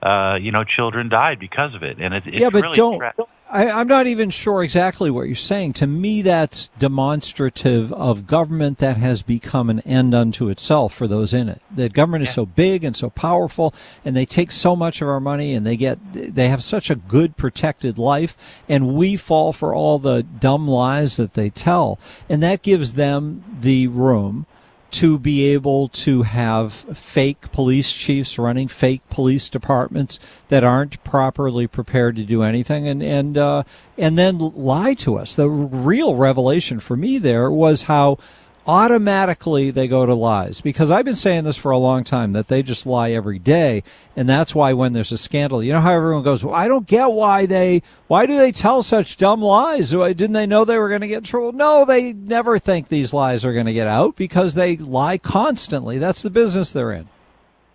uh, 0.05 0.37
you 0.37 0.53
know, 0.53 0.65
children 0.65 1.09
died 1.09 1.39
because 1.39 1.75
of 1.75 1.83
it. 1.83 1.99
And 1.99 2.13
it, 2.13 2.25
it's 2.27 2.39
yeah, 2.39 2.51
but 2.51 2.63
really 2.63 2.77
don't. 2.77 2.99
Tra- 2.99 3.15
I, 3.51 3.71
I'm 3.71 3.87
not 3.87 4.07
even 4.07 4.31
sure 4.31 4.63
exactly 4.63 5.11
what 5.11 5.27
you're 5.27 5.37
saying. 5.37 5.75
To 5.75 5.87
me, 5.87 6.23
that's 6.23 6.69
demonstrative 6.79 7.93
of 7.93 8.27
government 8.27 8.79
that 8.79 8.97
has 8.99 9.23
become 9.23 9.71
an 9.71 9.81
end 9.81 10.15
unto 10.15 10.49
itself 10.49 10.93
for 10.93 11.07
those 11.07 11.33
in 11.33 11.49
it. 11.49 11.63
That 11.71 11.93
government 11.93 12.25
is 12.25 12.35
so 12.35 12.45
big 12.45 12.85
and 12.85 12.97
so 12.97 13.11
powerful, 13.11 13.73
and 14.05 14.17
they 14.17 14.27
take 14.27 14.51
so 14.51 14.75
much 14.77 15.01
of 15.01 15.09
our 15.09 15.21
money, 15.21 15.55
and 15.55 15.67
they 15.67 15.77
get 15.77 15.99
they 16.13 16.49
have 16.49 16.65
such 16.65 16.91
a 16.91 16.97
good 16.97 17.37
protected 17.37 17.97
life, 17.97 18.37
and 18.69 18.95
we 18.95 19.17
fall 19.17 19.53
for 19.53 19.75
all 19.75 19.99
the 19.99 20.23
dumb 20.23 20.67
lies 20.69 21.17
that 21.17 21.35
they 21.35 21.49
tell, 21.49 21.99
and 22.29 22.43
that 22.43 22.63
gives 22.63 22.95
them 22.95 23.45
the 23.61 23.87
room 23.87 24.47
to 24.95 25.19
be 25.19 25.45
able 25.47 25.89
to 25.89 26.23
have 26.23 26.73
fake 26.73 27.51
police 27.51 27.93
chiefs 27.93 28.39
running 28.39 28.69
fake 28.69 29.03
police 29.11 29.49
departments 29.49 30.21
that 30.49 30.63
aren't 30.63 31.03
properly 31.03 31.67
prepared 31.67 32.15
to 32.15 32.23
do 32.23 32.45
anything 32.45 32.87
and 32.87 33.03
and 33.03 33.37
uh, 33.37 33.65
and 33.99 34.17
then 34.17 34.39
lie 34.39 34.95
to 34.95 35.17
us. 35.17 35.35
The 35.35 35.51
real 35.51 36.15
revelation 36.15 36.79
for 36.79 36.97
me 36.97 37.19
there 37.19 37.51
was 37.51 37.83
how 37.83 38.19
automatically 38.67 39.71
they 39.71 39.87
go 39.87 40.07
to 40.07 40.15
lies. 40.15 40.61
Because 40.61 40.91
I've 40.91 41.05
been 41.05 41.15
saying 41.15 41.45
this 41.45 41.57
for 41.57 41.71
a 41.71 41.79
long 41.79 42.05
time 42.05 42.33
that 42.33 42.49
they 42.49 42.63
just 42.63 42.87
lie 42.87 43.11
every 43.11 43.39
day 43.39 43.83
and 44.17 44.29
that's 44.29 44.55
why 44.55 44.73
when 44.73 44.93
there's 44.93 45.13
a 45.13 45.19
scandal 45.19 45.63
you 45.63 45.73
know 45.73 45.81
how 45.81 45.93
everyone 45.93 46.23
goes 46.23 46.45
well, 46.45 46.55
I 46.55 46.69
don't 46.69 46.87
get 46.87 47.11
why 47.11 47.47
they 47.47 47.83
why 48.07 48.27
do 48.27 48.37
they 48.37 48.53
tell 48.53 48.83
such 48.83 49.17
dumb 49.17 49.43
lies? 49.43 49.91
Didn't 49.91 50.33
they 50.33 50.47
know 50.47 50.65
they 50.65 50.79
were 50.79 50.89
going 50.89 51.03
to 51.03 51.09
get 51.09 51.19
in 51.19 51.25
trouble? 51.25 51.53
No 51.53 51.85
they 51.85 52.13
never 52.13 52.59
think 52.59 52.89
these 52.89 53.13
lies 53.13 53.45
are 53.45 53.53
going 53.53 53.67
to 53.67 53.73
get 53.73 53.87
out 53.87 54.17
because 54.17 54.55
they 54.55 54.77
lie 54.77 55.19
constantly. 55.19 55.99
That's 55.99 56.23
the 56.23 56.31
business 56.31 56.73
they're 56.73 56.93
in. 56.93 57.09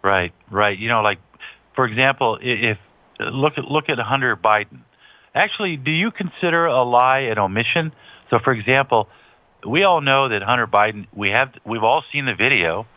Right 0.04 0.34
right. 0.50 0.78
You 0.78 0.90
know 0.90 1.02
like 1.02 1.20
for 1.76 1.86
example 1.86 2.40
if 2.42 2.78
look 3.20 3.54
at 3.58 3.66
look 3.66 3.90
at 3.90 4.00
Hunter 4.00 4.36
Biden. 4.36 4.82
Actually 5.36 5.78
do 5.78 5.92
you 5.92 6.10
consider 6.12 6.66
a 6.66 6.84
lie 6.84 7.20
an 7.20 7.38
omission? 7.38 7.92
So 8.30 8.40
for 8.44 8.54
example 8.54 9.08
we 9.68 9.84
all 9.84 10.02
know 10.02 10.30
that 10.30 10.42
Hunter 10.42 10.68
Biden. 10.68 11.08
We 11.16 11.30
have 11.30 11.50
we've 11.66 11.84
all 11.84 12.04
seen 12.12 12.26
the 12.26 12.36
video. 12.36 12.88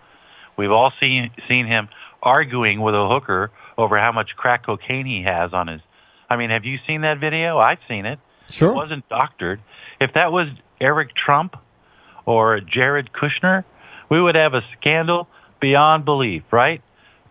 We've 0.57 0.71
all 0.71 0.93
seen 1.01 1.31
seen 1.49 1.67
him 1.67 1.89
arguing 2.23 2.81
with 2.81 2.95
a 2.95 3.09
hooker 3.09 3.51
over 3.77 3.99
how 3.99 4.13
much 4.13 4.31
crack 4.37 4.67
cocaine 4.67 5.07
he 5.07 5.25
has 5.25 5.53
on 5.53 5.69
his. 5.69 5.81
I 6.29 6.37
mean, 6.37 6.51
have 6.51 6.65
you 6.65 6.79
seen 6.87 7.03
that 7.03 7.19
video? 7.21 7.59
I've 7.59 7.79
seen 7.89 8.07
it. 8.07 8.19
Sure. 8.51 8.71
It 8.71 8.75
wasn't 8.75 9.09
doctored. 9.09 9.61
If 10.01 10.13
that 10.15 10.33
was 10.33 10.49
Eric 10.81 11.11
Trump 11.15 11.57
or 12.27 12.61
Jared 12.61 13.11
Kushner, 13.13 13.65
we 14.11 14.21
would 14.21 14.35
have 14.35 14.55
a 14.55 14.61
scandal 14.79 15.29
beyond 15.61 16.05
belief, 16.05 16.43
right? 16.51 16.83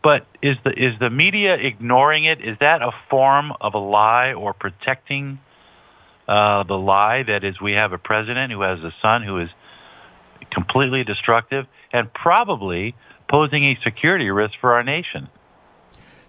But 0.03 0.25
is 0.41 0.55
the 0.63 0.71
is 0.71 0.97
the 1.00 1.09
media 1.09 1.55
ignoring 1.55 2.25
it? 2.25 2.39
Is 2.41 2.57
that 2.59 2.81
a 2.81 2.91
form 3.09 3.51
of 3.61 3.75
a 3.75 3.77
lie 3.77 4.33
or 4.33 4.53
protecting 4.53 5.39
uh, 6.27 6.63
the 6.63 6.75
lie 6.75 7.23
that 7.23 7.43
is 7.43 7.59
we 7.59 7.73
have 7.73 7.93
a 7.93 7.97
president 7.97 8.51
who 8.51 8.61
has 8.61 8.79
a 8.79 8.93
son 9.01 9.23
who 9.23 9.39
is 9.39 9.49
completely 10.51 11.03
destructive 11.03 11.65
and 11.93 12.13
probably 12.13 12.95
posing 13.29 13.63
a 13.65 13.77
security 13.83 14.29
risk 14.29 14.53
for 14.59 14.73
our 14.73 14.83
nation. 14.83 15.29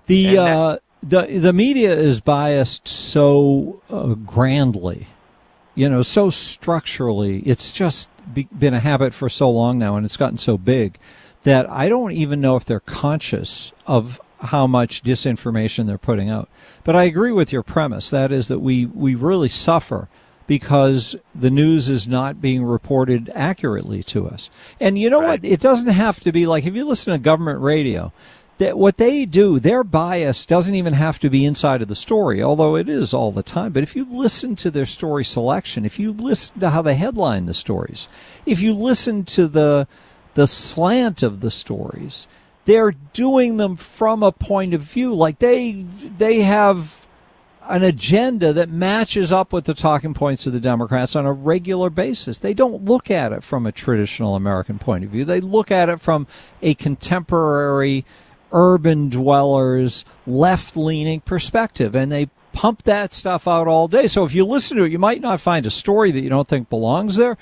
The 0.07 0.39
uh, 0.39 0.77
the 1.03 1.39
the 1.39 1.53
media 1.53 1.93
is 1.93 2.21
biased 2.21 2.89
so 2.89 3.81
uh, 3.91 4.15
grandly, 4.15 5.09
you 5.75 5.89
know, 5.89 6.03
so 6.03 6.31
structurally. 6.31 7.41
It's 7.41 7.73
just 7.73 8.11
be, 8.33 8.49
been 8.57 8.75
a 8.75 8.81
habit 8.81 9.15
for 9.15 9.29
so 9.29 9.51
long 9.51 9.79
now, 9.79 9.97
and 9.97 10.05
it's 10.05 10.17
gotten 10.17 10.39
so 10.39 10.59
big 10.59 10.99
that 11.43 11.69
I 11.71 11.89
don't 11.89 12.13
even 12.13 12.41
know 12.41 12.57
if 12.57 12.65
they're 12.65 12.81
conscious 12.81 13.73
of 13.87 14.21
how 14.43 14.67
much 14.67 15.03
disinformation 15.03 15.87
they're 15.87 15.99
putting 15.99 16.29
out. 16.29 16.49
But 16.85 16.97
I 16.97 17.05
agree 17.05 17.33
with 17.33 17.53
your 17.53 17.63
premise. 17.63 18.11
That 18.11 18.33
is 18.33 18.49
that 18.49 18.61
we, 18.61 18.87
we 18.87 19.15
really 19.15 19.49
suffer 19.49 20.09
because 20.47 21.17
the 21.35 21.51
news 21.51 21.89
is 21.89 22.09
not 22.09 22.41
being 22.41 22.65
reported 22.65 23.31
accurately 23.35 24.03
to 24.03 24.29
us. 24.29 24.51
And 24.81 24.99
you 24.99 25.09
know 25.09 25.21
right. 25.21 25.41
what? 25.41 25.45
It 25.45 25.61
doesn't 25.61 25.89
have 25.89 26.21
to 26.21 26.33
be 26.33 26.47
like 26.47 26.67
if 26.67 26.75
you 26.75 26.85
listen 26.85 27.13
to 27.13 27.19
government 27.19 27.61
radio, 27.61 28.13
that 28.59 28.77
what 28.79 28.97
they 28.97 29.25
do, 29.25 29.59
their 29.59 29.83
bias 29.83 30.47
doesn't 30.47 30.75
even 30.75 30.93
have 30.93 31.19
to 31.21 31.31
be 31.31 31.45
inside 31.45 31.83
of 31.83 31.89
the 31.89 31.95
story, 31.95 32.43
although 32.43 32.77
it 32.77 32.89
is 32.89 33.15
all 33.15 33.33
the 33.33 33.43
time. 33.43 33.73
But 33.73 33.83
if 33.83 33.97
you 33.97 34.05
listen 34.05 34.55
to 34.57 34.71
their 34.71 34.87
story 34.87 35.25
selection, 35.25 35.85
if 35.85 35.99
you 35.99 36.13
listen 36.13 36.61
to 36.61 36.71
how 36.71 36.83
they 36.83 36.95
headline 36.95 37.47
the 37.47 37.55
stories, 37.55 38.09
if 38.47 38.61
you 38.61 38.75
listen 38.75 39.25
to 39.25 39.49
the 39.49 39.89
the 40.35 40.47
slant 40.47 41.23
of 41.23 41.41
the 41.41 41.51
stories, 41.51 42.27
they're 42.65 42.93
doing 42.93 43.57
them 43.57 43.77
from 43.77 44.23
a 44.23 44.33
point 44.33 44.75
of 44.75 44.83
view 44.83 45.15
like 45.15 45.39
they 45.39 45.73
they 45.73 46.41
have 46.41 47.07
an 47.69 47.83
agenda 47.83 48.53
that 48.53 48.69
matches 48.69 49.31
up 49.33 49.53
with 49.53 49.65
the 49.65 49.75
talking 49.75 50.15
points 50.15 50.47
of 50.47 50.53
the 50.53 50.61
Democrats 50.61 51.15
on 51.15 51.27
a 51.27 51.33
regular 51.33 51.91
basis. 51.91 52.39
They 52.39 52.55
don't 52.55 52.85
look 52.85 53.11
at 53.11 53.33
it 53.33 53.45
from 53.45 53.67
a 53.67 53.73
traditional 53.73 54.35
American 54.35 54.79
point 54.79 55.05
of 55.05 55.11
view. 55.11 55.25
They 55.25 55.41
look 55.41 55.71
at 55.71 55.89
it 55.89 56.01
from 56.01 56.27
a 56.61 56.75
contemporary 56.75 58.05
urban 58.53 59.09
dwellers 59.09 60.05
left 60.27 60.77
leaning 60.77 61.21
perspective 61.21 61.95
and 61.95 62.11
they 62.11 62.29
pump 62.53 62.83
that 62.83 63.13
stuff 63.13 63.49
out 63.49 63.67
all 63.67 63.89
day. 63.89 64.07
So 64.07 64.25
if 64.25 64.35
you 64.35 64.45
listen 64.45 64.77
to 64.77 64.85
it, 64.85 64.93
you 64.93 64.99
might 64.99 65.21
not 65.21 65.41
find 65.41 65.65
a 65.65 65.71
story 65.71 66.11
that 66.11 66.21
you 66.21 66.29
don't 66.29 66.49
think 66.49 66.69
belongs 66.69 67.17
there, 67.17 67.39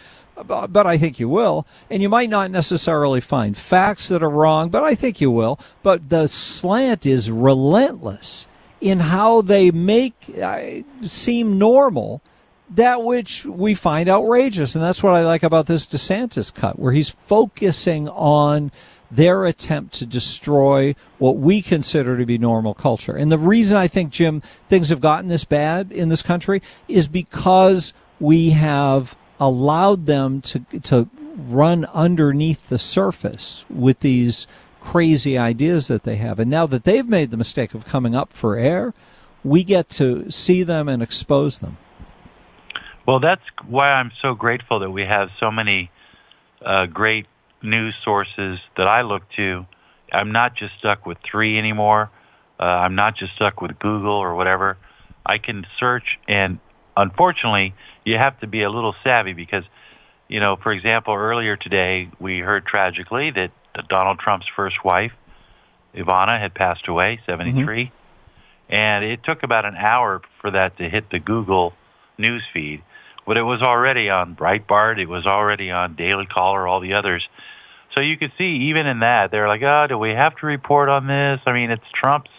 but 0.46 0.86
I 0.86 0.98
think 0.98 1.18
you 1.18 1.28
will. 1.28 1.66
And 1.90 2.02
you 2.02 2.08
might 2.08 2.30
not 2.30 2.50
necessarily 2.50 3.20
find 3.20 3.56
facts 3.56 4.08
that 4.08 4.22
are 4.22 4.30
wrong, 4.30 4.68
but 4.68 4.82
I 4.82 4.94
think 4.94 5.20
you 5.20 5.30
will. 5.30 5.58
But 5.82 6.08
the 6.08 6.26
slant 6.26 7.06
is 7.06 7.30
relentless 7.30 8.46
in 8.80 9.00
how 9.00 9.42
they 9.42 9.70
make 9.70 10.14
uh, 10.42 10.82
seem 11.02 11.58
normal 11.58 12.22
that 12.70 13.02
which 13.02 13.44
we 13.44 13.74
find 13.74 14.08
outrageous. 14.08 14.74
And 14.74 14.84
that's 14.84 15.02
what 15.02 15.14
I 15.14 15.22
like 15.22 15.42
about 15.42 15.66
this 15.66 15.86
DeSantis 15.86 16.54
cut, 16.54 16.78
where 16.78 16.92
he's 16.92 17.10
focusing 17.10 18.08
on 18.08 18.70
their 19.10 19.44
attempt 19.44 19.94
to 19.94 20.06
destroy 20.06 20.94
what 21.18 21.36
we 21.36 21.62
consider 21.62 22.16
to 22.16 22.24
be 22.24 22.38
normal 22.38 22.74
culture. 22.74 23.16
And 23.16 23.30
the 23.30 23.38
reason 23.38 23.76
I 23.76 23.88
think, 23.88 24.10
Jim, 24.10 24.40
things 24.68 24.90
have 24.90 25.00
gotten 25.00 25.28
this 25.28 25.44
bad 25.44 25.90
in 25.90 26.10
this 26.10 26.22
country 26.22 26.62
is 26.86 27.08
because 27.08 27.92
we 28.20 28.50
have 28.50 29.16
allowed 29.40 30.06
them 30.06 30.40
to 30.42 30.60
to 30.82 31.08
run 31.36 31.86
underneath 31.86 32.68
the 32.68 32.78
surface 32.78 33.64
with 33.70 34.00
these 34.00 34.46
crazy 34.80 35.36
ideas 35.38 35.88
that 35.88 36.04
they 36.04 36.16
have. 36.16 36.38
And 36.38 36.50
now 36.50 36.66
that 36.66 36.84
they've 36.84 37.08
made 37.08 37.30
the 37.30 37.36
mistake 37.36 37.74
of 37.74 37.84
coming 37.84 38.14
up 38.14 38.32
for 38.32 38.56
air, 38.56 38.94
we 39.42 39.64
get 39.64 39.88
to 39.90 40.30
see 40.30 40.62
them 40.62 40.88
and 40.88 41.02
expose 41.02 41.58
them. 41.58 41.78
Well, 43.06 43.20
that's 43.20 43.42
why 43.66 43.92
I'm 43.92 44.12
so 44.22 44.34
grateful 44.34 44.80
that 44.80 44.90
we 44.90 45.02
have 45.02 45.28
so 45.38 45.50
many 45.50 45.90
uh, 46.64 46.86
great 46.86 47.26
news 47.62 47.94
sources 48.04 48.58
that 48.76 48.86
I 48.86 49.02
look 49.02 49.22
to. 49.36 49.66
I'm 50.12 50.32
not 50.32 50.56
just 50.56 50.72
stuck 50.78 51.06
with 51.06 51.18
three 51.30 51.58
anymore. 51.58 52.10
Uh, 52.58 52.64
I'm 52.64 52.94
not 52.94 53.16
just 53.16 53.34
stuck 53.36 53.60
with 53.60 53.78
Google 53.78 54.12
or 54.12 54.34
whatever. 54.34 54.76
I 55.24 55.38
can 55.38 55.66
search, 55.78 56.04
and 56.28 56.58
unfortunately, 56.96 57.74
you 58.04 58.16
have 58.16 58.38
to 58.40 58.46
be 58.46 58.62
a 58.62 58.70
little 58.70 58.94
savvy 59.04 59.32
because, 59.32 59.64
you 60.28 60.40
know, 60.40 60.56
for 60.62 60.72
example, 60.72 61.14
earlier 61.14 61.56
today 61.56 62.10
we 62.18 62.38
heard 62.38 62.66
tragically 62.66 63.30
that 63.30 63.50
Donald 63.88 64.18
Trump's 64.18 64.46
first 64.54 64.84
wife, 64.84 65.12
Ivana, 65.94 66.40
had 66.40 66.54
passed 66.54 66.88
away, 66.88 67.20
73. 67.26 67.84
Mm-hmm. 67.84 67.94
And 68.74 69.04
it 69.04 69.20
took 69.24 69.42
about 69.42 69.64
an 69.64 69.74
hour 69.76 70.22
for 70.40 70.52
that 70.52 70.78
to 70.78 70.88
hit 70.88 71.10
the 71.10 71.18
Google 71.18 71.74
news 72.18 72.42
feed, 72.52 72.82
but 73.26 73.36
it 73.36 73.42
was 73.42 73.62
already 73.62 74.08
on 74.08 74.36
Breitbart, 74.36 74.98
it 74.98 75.06
was 75.06 75.26
already 75.26 75.70
on 75.70 75.96
Daily 75.96 76.26
Caller, 76.26 76.68
all 76.68 76.80
the 76.80 76.94
others. 76.94 77.26
So 77.94 78.00
you 78.00 78.16
could 78.16 78.30
see 78.38 78.68
even 78.70 78.86
in 78.86 79.00
that 79.00 79.32
they're 79.32 79.48
like, 79.48 79.62
"Oh, 79.62 79.86
do 79.88 79.98
we 79.98 80.10
have 80.10 80.36
to 80.36 80.46
report 80.46 80.88
on 80.88 81.08
this?" 81.08 81.40
I 81.46 81.52
mean, 81.52 81.70
it's 81.70 81.84
Trump's, 81.92 82.30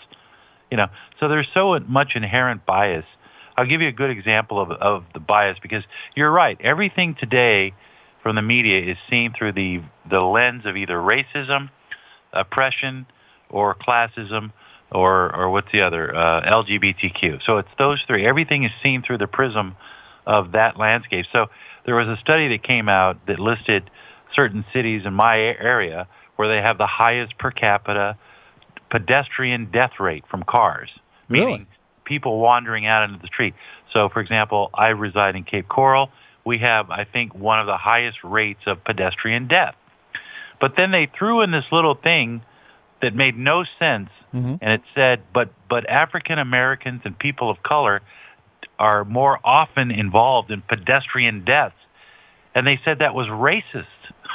you 0.70 0.78
know. 0.78 0.88
So 1.20 1.28
there's 1.28 1.50
so 1.54 1.78
much 1.80 2.14
inherent 2.16 2.66
bias. 2.66 3.06
I'll 3.62 3.70
give 3.70 3.82
you 3.82 3.90
a 3.90 3.94
good 3.94 4.10
example 4.10 4.60
of 4.60 4.72
of 4.72 5.04
the 5.14 5.20
bias 5.20 5.58
because 5.62 5.84
you're 6.16 6.32
right. 6.32 6.60
Everything 6.62 7.16
today 7.20 7.74
from 8.24 8.36
the 8.36 8.42
media 8.42 8.92
is 8.92 8.98
seen 9.08 9.34
through 9.38 9.54
the 9.54 9.84
the 10.10 10.20
lens 10.20 10.64
of 10.66 10.76
either 10.76 10.96
racism, 10.96 11.70
oppression, 12.34 13.06
or 13.52 13.76
classism, 13.76 14.52
or 14.92 15.36
or 15.36 15.52
what's 15.52 15.68
the 15.72 15.82
other 15.82 16.10
uh, 16.16 16.42
LGBTQ. 16.42 17.40
So 17.46 17.60
it's 17.60 17.70
those 17.78 18.02
three. 18.08 18.28
Everything 18.28 18.64
is 18.64 18.72
seen 18.82 19.04
through 19.06 19.20
the 19.20 19.28
prism 19.28 19.76
of 20.26 20.54
that 20.54 20.80
landscape. 20.80 21.26
So 21.32 21.46
there 21.86 21.96
was 21.96 22.08
a 22.08 22.20
study 22.20 22.50
that 22.50 22.64
came 22.66 22.90
out 22.90 23.28
that 23.28 23.40
listed 23.40 23.92
certain 24.36 24.66
cities 24.74 25.04
in 25.06 25.14
my 25.14 25.38
area 25.38 26.08
where 26.36 26.48
they 26.48 26.66
have 26.66 26.80
the 26.80 26.88
highest 26.88 27.38
per 27.38 27.52
capita 27.52 28.18
pedestrian 28.90 29.70
death 29.72 30.00
rate 30.00 30.24
from 30.32 30.44
cars, 30.50 30.90
really? 31.30 31.68
People 32.06 32.40
wandering 32.40 32.88
out 32.88 33.04
into 33.04 33.20
the 33.20 33.28
street. 33.28 33.54
So, 33.94 34.10
for 34.10 34.22
example, 34.22 34.70
I 34.74 34.88
reside 34.88 35.36
in 35.36 35.44
Cape 35.44 35.68
Coral. 35.68 36.10
We 36.46 36.60
have, 36.60 36.90
I 36.90 37.06
think, 37.06 37.36
one 37.36 37.60
of 37.60 37.68
the 37.68 37.78
highest 37.78 38.18
rates 38.24 38.62
of 38.66 38.84
pedestrian 38.84 39.48
death. 39.48 39.76
But 40.60 40.74
then 40.78 40.92
they 40.92 41.10
threw 41.18 41.42
in 41.42 41.52
this 41.52 41.66
little 41.72 41.96
thing 41.96 42.42
that 43.02 43.16
made 43.16 43.38
no 43.38 43.64
sense, 43.80 44.10
mm-hmm. 44.34 44.56
and 44.62 44.74
it 44.74 44.82
said, 44.94 45.24
"But 45.34 45.50
but 45.70 45.90
African 45.90 46.38
Americans 46.38 47.02
and 47.04 47.18
people 47.18 47.50
of 47.50 47.64
color 47.64 48.02
are 48.78 49.04
more 49.04 49.40
often 49.44 49.92
involved 49.92 50.52
in 50.52 50.62
pedestrian 50.62 51.44
deaths," 51.44 51.76
and 52.54 52.66
they 52.66 52.80
said 52.86 53.00
that 53.00 53.16
was 53.16 53.28
racist. 53.28 53.86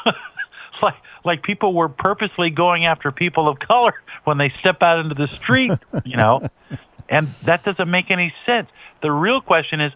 like 0.83 0.95
like 1.25 1.43
people 1.43 1.75
were 1.75 1.89
purposely 1.89 2.51
going 2.51 2.87
after 2.87 3.13
people 3.13 3.49
of 3.49 3.59
color 3.59 3.95
when 4.25 4.39
they 4.39 4.53
step 4.61 4.83
out 4.83 4.99
into 4.99 5.15
the 5.15 5.29
street, 5.29 5.73
you 6.05 6.17
know. 6.17 6.49
and 7.09 7.29
that 7.45 7.65
doesn't 7.65 7.91
make 7.91 8.11
any 8.11 8.33
sense. 8.45 8.69
The 9.03 9.11
real 9.11 9.41
question 9.41 9.81
is 9.81 9.93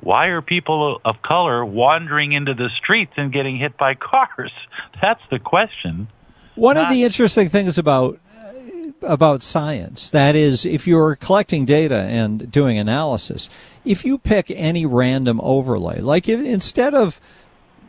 why 0.00 0.26
are 0.26 0.42
people 0.42 1.00
of 1.04 1.22
color 1.22 1.64
wandering 1.64 2.32
into 2.32 2.54
the 2.54 2.68
streets 2.82 3.12
and 3.16 3.32
getting 3.32 3.56
hit 3.56 3.76
by 3.78 3.94
cars? 3.94 4.52
That's 5.02 5.22
the 5.30 5.38
question. 5.38 6.08
One 6.54 6.74
Not, 6.74 6.86
of 6.86 6.92
the 6.92 7.04
interesting 7.04 7.48
things 7.48 7.78
about 7.78 8.18
uh, 8.36 8.90
about 9.02 9.42
science 9.42 10.10
that 10.10 10.34
is 10.34 10.66
if 10.66 10.86
you're 10.86 11.16
collecting 11.16 11.64
data 11.64 11.96
and 11.96 12.50
doing 12.50 12.78
analysis, 12.78 13.48
if 13.84 14.04
you 14.04 14.18
pick 14.18 14.50
any 14.50 14.84
random 14.84 15.40
overlay, 15.42 16.00
like 16.00 16.28
if, 16.28 16.44
instead 16.44 16.94
of 16.94 17.20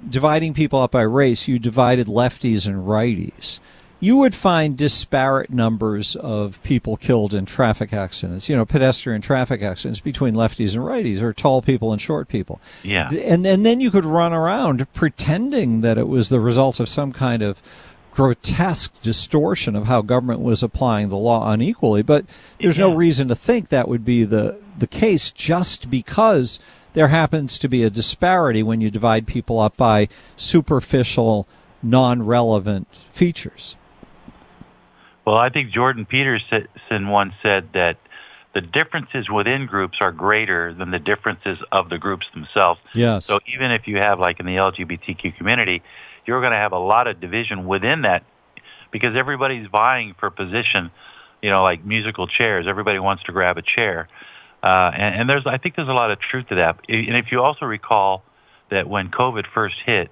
dividing 0.07 0.53
people 0.53 0.79
up 0.81 0.91
by 0.91 1.01
race, 1.01 1.47
you 1.47 1.59
divided 1.59 2.07
lefties 2.07 2.67
and 2.67 2.87
righties, 2.87 3.59
you 4.03 4.17
would 4.17 4.35
find 4.35 4.77
disparate 4.77 5.49
numbers 5.49 6.17
of 6.17 6.61
people 6.61 6.97
killed 6.97 7.33
in 7.33 7.45
traffic 7.45 7.93
accidents, 7.93 8.49
you 8.49 8.55
know, 8.55 8.65
pedestrian 8.65 9.21
traffic 9.21 9.61
accidents 9.61 10.01
between 10.01 10.33
lefties 10.33 10.75
and 10.75 10.83
righties 10.83 11.21
or 11.21 11.31
tall 11.31 11.61
people 11.61 11.93
and 11.93 12.01
short 12.01 12.27
people. 12.27 12.59
Yeah. 12.83 13.09
And, 13.09 13.47
and 13.47 13.65
then 13.65 13.79
you 13.79 13.89
could 13.89 14.03
run 14.03 14.33
around 14.33 14.91
pretending 14.91 15.79
that 15.81 15.97
it 15.97 16.09
was 16.09 16.27
the 16.27 16.41
result 16.41 16.81
of 16.81 16.89
some 16.89 17.13
kind 17.13 17.41
of 17.41 17.61
grotesque 18.11 19.01
distortion 19.01 19.73
of 19.73 19.85
how 19.85 20.01
government 20.01 20.41
was 20.41 20.61
applying 20.61 21.07
the 21.07 21.15
law 21.15 21.49
unequally. 21.49 22.03
But 22.03 22.25
there's 22.59 22.77
yeah. 22.77 22.87
no 22.87 22.93
reason 22.93 23.29
to 23.29 23.35
think 23.35 23.69
that 23.69 23.87
would 23.87 24.03
be 24.03 24.25
the, 24.25 24.59
the 24.77 24.85
case 24.85 25.31
just 25.31 25.89
because 25.89 26.59
there 26.91 27.07
happens 27.07 27.57
to 27.57 27.69
be 27.69 27.83
a 27.83 27.89
disparity 27.89 28.63
when 28.63 28.81
you 28.81 28.91
divide 28.91 29.27
people 29.27 29.61
up 29.61 29.77
by 29.77 30.09
superficial, 30.35 31.47
non 31.81 32.25
relevant 32.25 32.89
features. 33.13 33.77
Well, 35.25 35.37
I 35.37 35.49
think 35.49 35.71
Jordan 35.71 36.05
Peterson 36.05 37.07
once 37.07 37.33
said 37.41 37.69
that 37.73 37.97
the 38.53 38.61
differences 38.61 39.29
within 39.33 39.65
groups 39.65 39.97
are 40.01 40.11
greater 40.11 40.73
than 40.73 40.91
the 40.91 40.99
differences 40.99 41.57
of 41.71 41.89
the 41.89 41.97
groups 41.97 42.25
themselves. 42.33 42.79
Yes. 42.93 43.25
So 43.25 43.39
even 43.53 43.71
if 43.71 43.87
you 43.87 43.97
have, 43.97 44.19
like 44.19 44.39
in 44.39 44.45
the 44.45 44.53
LGBTQ 44.55 45.37
community, 45.37 45.81
you're 46.25 46.41
going 46.41 46.51
to 46.51 46.57
have 46.57 46.71
a 46.71 46.79
lot 46.79 47.07
of 47.07 47.19
division 47.19 47.65
within 47.65 48.03
that 48.03 48.23
because 48.91 49.15
everybody's 49.17 49.67
vying 49.71 50.13
for 50.19 50.29
position. 50.29 50.91
You 51.41 51.49
know, 51.49 51.63
like 51.63 51.83
musical 51.83 52.27
chairs. 52.27 52.67
Everybody 52.69 52.99
wants 52.99 53.23
to 53.23 53.33
grab 53.33 53.57
a 53.57 53.61
chair. 53.61 54.07
Uh, 54.63 54.91
and, 54.95 55.21
and 55.21 55.29
there's, 55.29 55.43
I 55.45 55.57
think 55.57 55.75
there's 55.75 55.89
a 55.89 55.93
lot 55.93 56.09
of 56.09 56.19
truth 56.21 56.47
to 56.49 56.55
that. 56.55 56.79
And 56.87 57.17
if 57.17 57.25
you 57.33 57.41
also 57.41 57.65
recall 57.65 58.23
that 58.71 58.87
when 58.87 59.09
COVID 59.09 59.43
first 59.53 59.75
hit, 59.85 60.09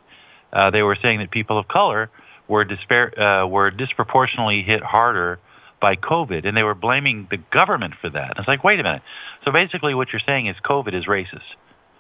uh, 0.52 0.72
they 0.72 0.82
were 0.82 0.98
saying 1.02 1.20
that 1.20 1.32
people 1.32 1.58
of 1.58 1.70
color 1.70 2.10
were, 2.52 2.66
disparate, 2.66 3.18
uh, 3.18 3.48
were 3.48 3.72
disproportionately 3.72 4.64
hit 4.68 4.84
harder 4.84 5.40
by 5.80 5.96
COVID, 5.96 6.46
and 6.46 6.56
they 6.56 6.64
were 6.64 6.76
blaming 6.76 7.28
the 7.32 7.38
government 7.52 7.94
for 8.02 8.10
that. 8.10 8.34
It's 8.38 8.48
like, 8.48 8.64
wait 8.64 8.80
a 8.80 8.84
minute. 8.84 9.02
So 9.46 9.52
basically, 9.52 9.96
what 9.96 10.10
you're 10.12 10.26
saying 10.26 10.48
is 10.48 10.56
COVID 10.70 10.94
is 10.94 11.06
racist. 11.08 11.50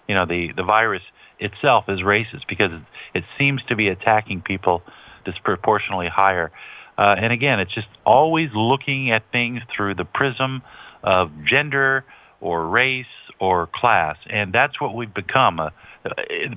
You 0.08 0.16
know, 0.16 0.26
the 0.26 0.50
the 0.56 0.64
virus 0.64 1.02
itself 1.40 1.86
is 1.88 2.00
racist 2.02 2.46
because 2.50 2.72
it, 2.72 3.20
it 3.20 3.24
seems 3.40 3.62
to 3.70 3.76
be 3.76 3.88
attacking 3.88 4.42
people 4.42 4.84
disproportionately 5.26 6.10
higher. 6.14 6.52
Uh, 6.98 7.16
and 7.18 7.32
again, 7.32 7.60
it's 7.60 7.74
just 7.74 7.88
always 8.06 8.50
looking 8.54 9.12
at 9.12 9.24
things 9.32 9.62
through 9.76 9.96
the 9.96 10.06
prism 10.06 10.62
of 11.04 11.32
gender, 11.50 12.04
or 12.42 12.68
race 12.68 13.06
or 13.40 13.70
class, 13.74 14.18
and 14.30 14.52
that's 14.52 14.82
what 14.82 14.96
we've 14.96 15.14
become. 15.14 15.60
Uh, 15.60 15.70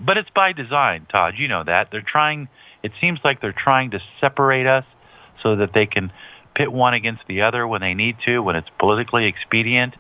but 0.05 0.17
it's 0.17 0.31
by 0.35 0.53
design, 0.53 1.07
Todd. 1.13 1.35
You 1.39 1.49
know 1.49 1.63
that 1.65 1.89
they're 1.93 2.11
trying. 2.11 2.49
It 2.85 2.93
seems 3.01 3.19
like 3.25 3.41
they're 3.41 3.57
trying 3.57 3.93
to 3.93 3.99
separate 4.21 4.67
us 4.67 4.85
so 5.43 5.57
that 5.57 5.71
they 5.75 5.87
can 5.87 6.13
pit 6.55 6.71
one 6.71 6.93
against 6.93 7.23
the 7.27 7.43
other 7.43 7.67
when 7.67 7.81
they 7.81 7.95
need 7.95 8.17
to, 8.27 8.41
when 8.41 8.57
it's 8.57 8.69
politically 8.79 9.27
expedient. 9.27 9.95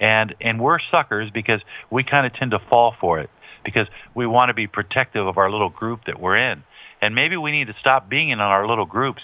And 0.00 0.34
and 0.40 0.60
we're 0.60 0.78
suckers 0.90 1.30
because 1.34 1.60
we 1.90 2.04
kind 2.04 2.24
of 2.24 2.32
tend 2.32 2.52
to 2.52 2.60
fall 2.70 2.94
for 2.98 3.18
it 3.18 3.28
because 3.64 3.88
we 4.14 4.26
want 4.26 4.50
to 4.50 4.54
be 4.54 4.68
protective 4.68 5.26
of 5.26 5.36
our 5.36 5.50
little 5.50 5.68
group 5.68 6.00
that 6.06 6.20
we're 6.20 6.36
in. 6.52 6.62
And 7.02 7.14
maybe 7.14 7.36
we 7.36 7.50
need 7.50 7.66
to 7.66 7.74
stop 7.80 8.08
being 8.08 8.30
in 8.30 8.40
our 8.40 8.66
little 8.68 8.86
groups. 8.86 9.20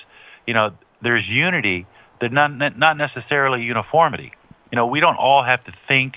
You 0.46 0.54
know, 0.54 0.70
there's 1.00 1.24
unity, 1.28 1.86
but 2.20 2.32
not 2.32 2.48
not 2.76 2.96
necessarily 2.96 3.62
uniformity. 3.62 4.32
You 4.72 4.76
know, 4.76 4.86
we 4.88 4.98
don't 4.98 5.16
all 5.16 5.44
have 5.44 5.64
to 5.64 5.72
think 5.86 6.14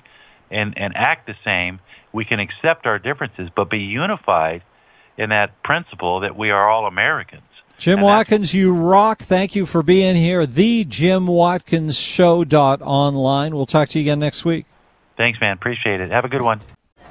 and, 0.49 0.73
and 0.77 0.93
act 0.97 1.27
the 1.27 1.35
same. 1.45 1.79
We 2.11 2.25
can 2.25 2.39
accept 2.39 2.87
our 2.87 2.97
differences, 2.97 3.49
but 3.55 3.69
be 3.69 3.77
unified 3.77 4.63
in 5.17 5.29
that 5.29 5.61
principle 5.63 6.21
that 6.21 6.37
we 6.37 6.49
are 6.49 6.69
all 6.69 6.87
Americans. 6.87 7.43
Jim 7.77 7.97
and 7.97 8.05
Watkins, 8.05 8.53
you 8.53 8.73
rock. 8.73 9.23
Thank 9.23 9.55
you 9.55 9.65
for 9.65 9.81
being 9.81 10.15
here. 10.15 10.45
The 10.45 10.85
Jim 10.85 11.25
Watkins 11.25 11.97
Show 11.97 12.43
dot 12.43 12.79
online. 12.83 13.55
We'll 13.55 13.65
talk 13.65 13.89
to 13.89 13.99
you 13.99 14.03
again 14.03 14.19
next 14.19 14.45
week. 14.45 14.67
Thanks, 15.17 15.41
man. 15.41 15.53
Appreciate 15.53 15.99
it. 15.99 16.11
Have 16.11 16.23
a 16.23 16.29
good 16.29 16.43
one. 16.43 16.61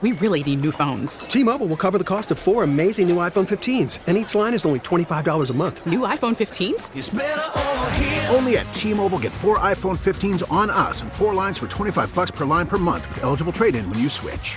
We 0.01 0.13
really 0.13 0.43
need 0.43 0.63
new 0.63 0.73
phones. 0.73 1.19
T-Mobile 1.21 1.67
will 1.67 1.77
cover 1.77 1.99
the 1.99 2.05
cost 2.05 2.31
of 2.31 2.39
four 2.39 2.63
amazing 2.63 3.07
new 3.07 3.17
iPhone 3.17 3.47
15s, 3.47 3.99
and 4.07 4.17
each 4.17 4.35
line 4.35 4.55
is 4.55 4.65
only 4.65 4.81
$25 4.81 5.51
a 5.51 5.53
month. 5.53 5.85
New 5.85 6.01
iPhone 6.01 6.35
15s? 6.35 8.35
Only 8.35 8.57
at 8.57 8.73
T-Mobile 8.73 9.19
get 9.19 9.33
four 9.33 9.59
iPhone 9.59 9.99
15s 9.99 10.51
on 10.51 10.71
us 10.71 11.03
and 11.03 11.13
four 11.13 11.35
lines 11.35 11.59
for 11.59 11.67
25 11.67 12.15
bucks 12.15 12.31
per 12.31 12.47
line 12.47 12.67
per 12.67 12.79
month 12.79 13.07
with 13.09 13.25
eligible 13.25 13.53
trade-in 13.53 13.89
when 13.91 13.99
you 13.99 14.09
switch. 14.09 14.57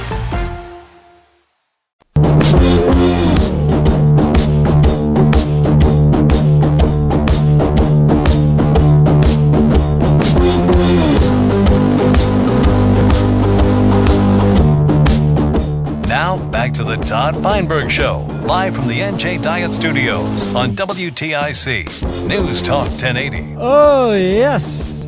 To 17.31 17.41
Feinberg 17.41 17.89
Show, 17.89 18.19
live 18.43 18.75
from 18.75 18.87
the 18.87 18.99
NJ 18.99 19.41
Diet 19.41 19.71
Studios 19.71 20.53
on 20.55 20.71
WTIC 20.71 22.27
News 22.27 22.61
Talk 22.61 22.87
1080. 22.89 23.55
Oh, 23.57 24.13
yes. 24.13 25.05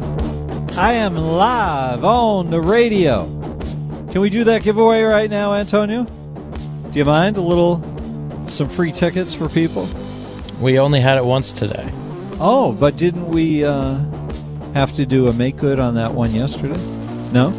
I 0.78 0.94
am 0.94 1.16
live 1.16 2.04
on 2.04 2.50
the 2.50 2.62
radio. 2.62 3.26
Can 4.12 4.22
we 4.22 4.30
do 4.30 4.44
that 4.46 4.64
giveaway 4.64 5.02
right 5.02 5.30
now, 5.30 5.54
Antonio? 5.54 6.04
Do 6.04 7.00
you 7.00 7.06
mind? 7.06 7.38
A 7.38 7.42
little, 7.42 7.82
some 8.48 8.70
free 8.70 8.92
tickets 8.92 9.34
for 9.34 9.50
people? 9.50 9.88
We 10.60 10.80
only 10.80 11.00
had 11.02 11.18
it 11.18 11.26
once 11.26 11.52
today. 11.52 11.90
Oh, 12.40 12.76
but 12.80 12.96
didn't 12.96 13.28
we 13.30 13.66
uh, 13.66 13.96
have 14.74 14.94
to 14.94 15.06
do 15.06 15.28
a 15.28 15.34
make 15.34 15.58
good 15.58 15.80
on 15.80 15.96
that 15.96 16.14
one 16.14 16.32
yesterday? 16.34 16.80
No? 17.32 17.50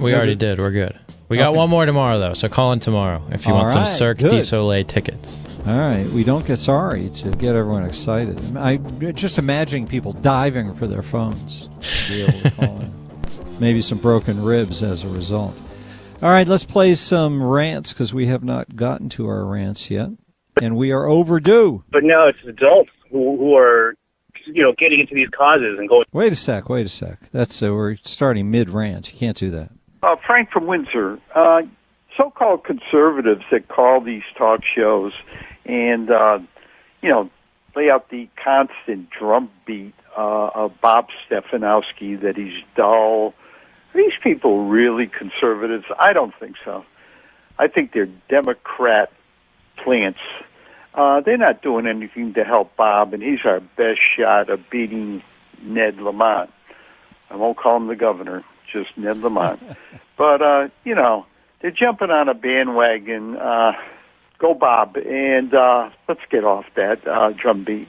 We 0.00 0.10
No, 0.10 0.16
already 0.18 0.34
did. 0.34 0.58
We're 0.58 0.70
good. 0.70 0.93
We 1.28 1.36
got 1.38 1.50
Okay. 1.50 1.56
one 1.58 1.70
more 1.70 1.86
tomorrow, 1.86 2.18
though, 2.18 2.34
so 2.34 2.48
call 2.48 2.72
in 2.72 2.80
tomorrow 2.80 3.22
if 3.30 3.46
you 3.46 3.52
All 3.52 3.60
want 3.60 3.70
some 3.72 3.86
Cirque 3.86 4.18
good. 4.18 4.30
du 4.30 4.42
Soleil 4.42 4.84
tickets. 4.84 5.40
All 5.66 5.78
right, 5.78 6.06
we 6.08 6.24
don't 6.24 6.46
get 6.46 6.58
sorry 6.58 7.08
to 7.08 7.30
get 7.30 7.54
everyone 7.56 7.84
excited. 7.84 8.38
I 8.56 8.76
just 9.12 9.38
imagining 9.38 9.86
people 9.86 10.12
diving 10.12 10.74
for 10.74 10.86
their 10.86 11.02
phones 11.02 11.68
to 11.80 12.12
be 12.12 12.22
able 12.22 12.40
to 12.42 12.50
call 12.50 12.80
in. 12.80 12.92
Maybe 13.60 13.80
some 13.80 13.98
broken 13.98 14.42
ribs 14.44 14.82
as 14.82 15.04
a 15.04 15.08
result. 15.08 15.56
All 16.22 16.28
right, 16.30 16.46
let's 16.46 16.64
play 16.64 16.94
some 16.94 17.42
rants 17.42 17.92
because 17.94 18.12
we 18.12 18.26
have 18.26 18.44
not 18.44 18.76
gotten 18.76 19.08
to 19.10 19.26
our 19.26 19.46
rants 19.46 19.90
yet, 19.90 20.10
and 20.60 20.76
we 20.76 20.92
are 20.92 21.06
overdue. 21.06 21.84
But 21.90 22.04
now 22.04 22.28
it's 22.28 22.38
adults 22.46 22.90
who, 23.10 23.38
who 23.38 23.56
are, 23.56 23.94
you 24.46 24.62
know, 24.62 24.74
getting 24.78 25.00
into 25.00 25.14
these 25.14 25.28
causes 25.36 25.78
and 25.78 25.88
going. 25.88 26.04
Wait 26.12 26.32
a 26.32 26.36
sec, 26.36 26.68
wait 26.68 26.84
a 26.84 26.88
sec. 26.90 27.30
That's 27.32 27.62
uh, 27.62 27.72
we're 27.72 27.96
starting 28.04 28.50
mid 28.50 28.68
rant. 28.68 29.12
You 29.12 29.18
can't 29.18 29.36
do 29.36 29.50
that. 29.50 29.70
Uh, 30.04 30.16
Frank 30.26 30.50
from 30.50 30.66
Windsor. 30.66 31.18
Uh, 31.34 31.62
so-called 32.14 32.62
conservatives 32.62 33.42
that 33.50 33.68
call 33.68 34.02
these 34.02 34.22
talk 34.36 34.60
shows 34.62 35.12
and 35.64 36.10
uh, 36.10 36.38
you 37.00 37.08
know 37.08 37.30
lay 37.74 37.88
out 37.88 38.10
the 38.10 38.28
constant 38.36 39.08
drumbeat 39.08 39.94
uh, 40.14 40.50
of 40.54 40.78
Bob 40.82 41.06
Stefanowski 41.26 42.20
that 42.20 42.36
he's 42.36 42.62
dull. 42.76 43.32
Are 43.94 43.96
these 43.96 44.12
people 44.22 44.66
really 44.66 45.06
conservatives? 45.06 45.86
I 45.98 46.12
don't 46.12 46.34
think 46.38 46.56
so. 46.62 46.84
I 47.58 47.68
think 47.68 47.92
they're 47.94 48.10
Democrat 48.28 49.10
plants. 49.82 50.20
Uh, 50.92 51.22
they're 51.22 51.38
not 51.38 51.62
doing 51.62 51.86
anything 51.86 52.34
to 52.34 52.44
help 52.44 52.76
Bob, 52.76 53.14
and 53.14 53.22
he's 53.22 53.40
our 53.46 53.60
best 53.60 54.00
shot 54.18 54.50
of 54.50 54.60
beating 54.70 55.22
Ned 55.62 55.96
Lamont. 55.96 56.50
I 57.30 57.36
won't 57.36 57.56
call 57.56 57.78
him 57.78 57.86
the 57.86 57.96
governor, 57.96 58.44
just 58.74 58.96
Ned 58.98 59.18
Lamont. 59.18 59.62
but 60.18 60.42
uh, 60.42 60.68
you 60.84 60.94
know, 60.94 61.24
they're 61.62 61.70
jumping 61.70 62.10
on 62.10 62.28
a 62.28 62.34
bandwagon. 62.34 63.36
Uh, 63.36 63.72
go 64.38 64.52
Bob, 64.52 64.96
and 64.96 65.54
uh, 65.54 65.88
let's 66.08 66.20
get 66.30 66.44
off 66.44 66.66
that 66.76 67.06
uh, 67.08 67.30
drumbeat. 67.30 67.88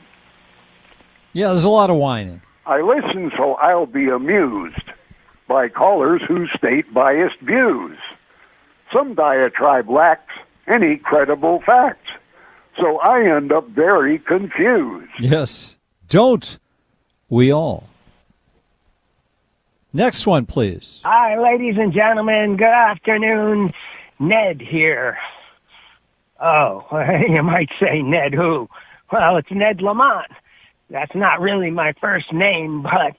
Yeah, 1.34 1.50
there's 1.50 1.66
a 1.66 1.70
lot 1.70 1.90
of 1.90 1.98
whining. 1.98 2.42
I 2.66 2.82
listen 2.82 3.32
so 3.38 3.56
I'll 3.56 3.86
be 3.86 4.08
amused 4.08 4.82
by 5.48 5.68
callers 5.68 6.22
who 6.26 6.48
state 6.48 6.94
biased 6.94 7.40
views. 7.42 7.98
Some 8.94 9.16
diatribe 9.16 9.90
lacks 9.90 10.34
any 10.68 10.98
credible 10.98 11.62
facts, 11.66 12.08
so 12.80 13.00
I 13.00 13.36
end 13.36 13.52
up 13.52 13.68
very 13.70 14.20
confused. 14.20 15.12
Yes, 15.20 15.78
don't 16.08 16.58
we 17.30 17.52
all? 17.52 17.90
Next 19.96 20.28
one, 20.28 20.46
please. 20.46 21.00
Hi, 21.06 21.42
ladies 21.42 21.76
and 21.78 21.94
gentlemen. 21.94 22.58
Good 22.58 22.66
afternoon. 22.66 23.72
Ned 24.20 24.60
here. 24.60 25.18
Oh, 26.38 26.86
you 27.30 27.42
might 27.42 27.70
say 27.80 28.02
Ned 28.02 28.34
who? 28.34 28.68
Well, 29.10 29.38
it's 29.38 29.48
Ned 29.52 29.82
Lamont. 29.82 30.28
That's 30.90 31.16
not 31.16 31.40
really 31.40 31.72
my 31.72 31.94
first 32.02 32.34
name, 32.34 32.82
but 32.84 33.16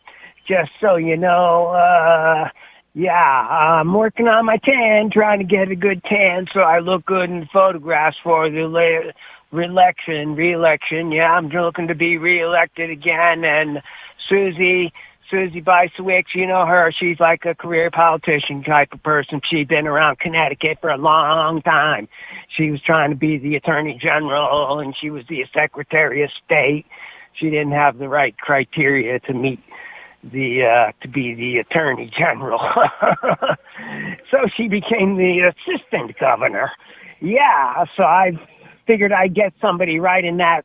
just 0.46 0.70
so 0.78 0.96
you 0.96 1.16
know, 1.16 1.68
uh, 1.68 2.50
yeah, 2.92 3.46
I'm 3.80 3.94
working 3.94 4.28
on 4.28 4.44
my 4.44 4.58
tan, 4.58 5.08
trying 5.10 5.38
to 5.38 5.46
get 5.46 5.70
a 5.70 5.76
good 5.76 6.04
tan 6.04 6.44
so 6.52 6.60
I 6.60 6.80
look 6.80 7.06
good 7.06 7.30
in 7.30 7.48
photographs 7.50 8.18
for 8.22 8.50
the 8.50 9.14
re-election. 9.50 10.34
Re-election, 10.34 11.10
yeah, 11.10 11.32
I'm 11.32 11.48
looking 11.48 11.88
to 11.88 11.94
be 11.94 12.18
re-elected 12.18 12.90
again. 12.90 13.46
And 13.46 13.80
Susie, 14.28 14.92
Susie 15.30 15.60
Bysiewicz, 15.60 16.34
you 16.34 16.46
know 16.46 16.66
her. 16.66 16.92
She's 16.98 17.18
like 17.18 17.44
a 17.44 17.54
career 17.54 17.90
politician 17.90 18.62
type 18.62 18.92
of 18.92 19.02
person. 19.02 19.40
She's 19.50 19.66
been 19.66 19.86
around 19.86 20.18
Connecticut 20.18 20.78
for 20.80 20.90
a 20.90 20.96
long 20.96 21.62
time. 21.62 22.08
She 22.56 22.70
was 22.70 22.80
trying 22.82 23.10
to 23.10 23.16
be 23.16 23.38
the 23.38 23.56
attorney 23.56 23.98
general, 24.00 24.78
and 24.78 24.94
she 25.00 25.10
was 25.10 25.24
the 25.28 25.44
secretary 25.54 26.22
of 26.22 26.30
state. 26.44 26.86
She 27.34 27.50
didn't 27.50 27.72
have 27.72 27.98
the 27.98 28.08
right 28.08 28.36
criteria 28.38 29.20
to 29.20 29.34
meet 29.34 29.60
the 30.32 30.62
uh 30.64 30.92
to 31.02 31.08
be 31.08 31.34
the 31.34 31.58
attorney 31.58 32.10
general. 32.18 32.58
so 34.30 34.38
she 34.56 34.66
became 34.66 35.16
the 35.16 35.52
assistant 35.52 36.18
governor. 36.18 36.72
Yeah, 37.20 37.84
so 37.96 38.02
I 38.02 38.32
figured 38.86 39.12
I'd 39.12 39.34
get 39.34 39.52
somebody 39.60 40.00
right 40.00 40.24
in 40.24 40.38
that 40.38 40.62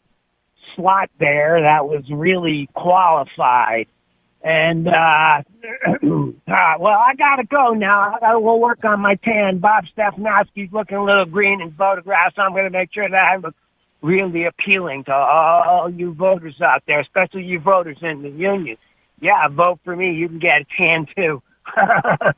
slot 0.76 1.10
there 1.20 1.62
that 1.62 1.86
was 1.86 2.04
really 2.12 2.70
qualified. 2.74 3.88
And 4.44 4.88
uh, 4.88 4.92
uh 4.92 6.74
well, 6.80 6.98
I 6.98 7.14
gotta 7.16 7.44
go 7.50 7.74
now. 7.74 8.14
I 8.16 8.20
gotta 8.20 8.40
go 8.40 8.56
work 8.58 8.84
on 8.84 9.00
my 9.00 9.16
tan. 9.16 9.60
Bob 9.60 9.86
Stefanowski's 9.96 10.74
looking 10.74 10.98
a 10.98 11.04
little 11.04 11.26
green 11.26 11.62
in 11.62 11.72
photographs. 11.74 12.36
So 12.36 12.42
I'm 12.42 12.54
gonna 12.54 12.72
make 12.72 12.92
sure 12.94 13.08
that 13.08 13.16
I 13.16 13.38
look 13.38 13.56
really 14.02 14.46
appealing 14.46 15.04
to 15.06 15.14
all 15.14 15.90
you 15.90 16.14
voters 16.14 16.60
out 16.60 16.84
there, 16.88 17.00
especially 17.02 17.44
you 17.44 17.60
voters 17.60 17.98
in 18.02 18.24
the 18.24 18.30
union. 18.30 18.78
Yeah, 19.20 19.48
vote 19.50 19.80
for 19.84 19.96
me. 19.96 20.14
You 20.14 20.28
can 20.28 20.40
get 20.40 20.62
a 20.62 20.66
tan 20.76 21.06
too. 21.16 21.44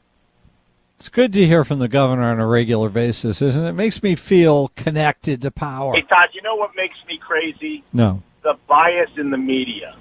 It's 0.96 1.10
good 1.10 1.34
to 1.34 1.46
hear 1.46 1.66
from 1.66 1.80
the 1.80 1.90
governor 1.90 2.24
on 2.24 2.40
a 2.40 2.48
regular 2.48 2.88
basis, 2.88 3.42
isn't 3.42 3.62
it? 3.62 3.70
It 3.70 3.74
makes 3.74 4.02
me 4.02 4.16
feel 4.16 4.70
connected 4.70 5.42
to 5.42 5.52
power. 5.52 5.94
Hey, 5.94 6.04
Todd, 6.04 6.30
you 6.34 6.42
know 6.42 6.56
what 6.56 6.72
makes 6.78 6.96
me 7.10 7.18
crazy? 7.18 7.84
No. 7.92 8.24
The 8.44 8.54
bias 8.70 9.10
in 9.18 9.30
the 9.30 9.38
media, 9.38 9.98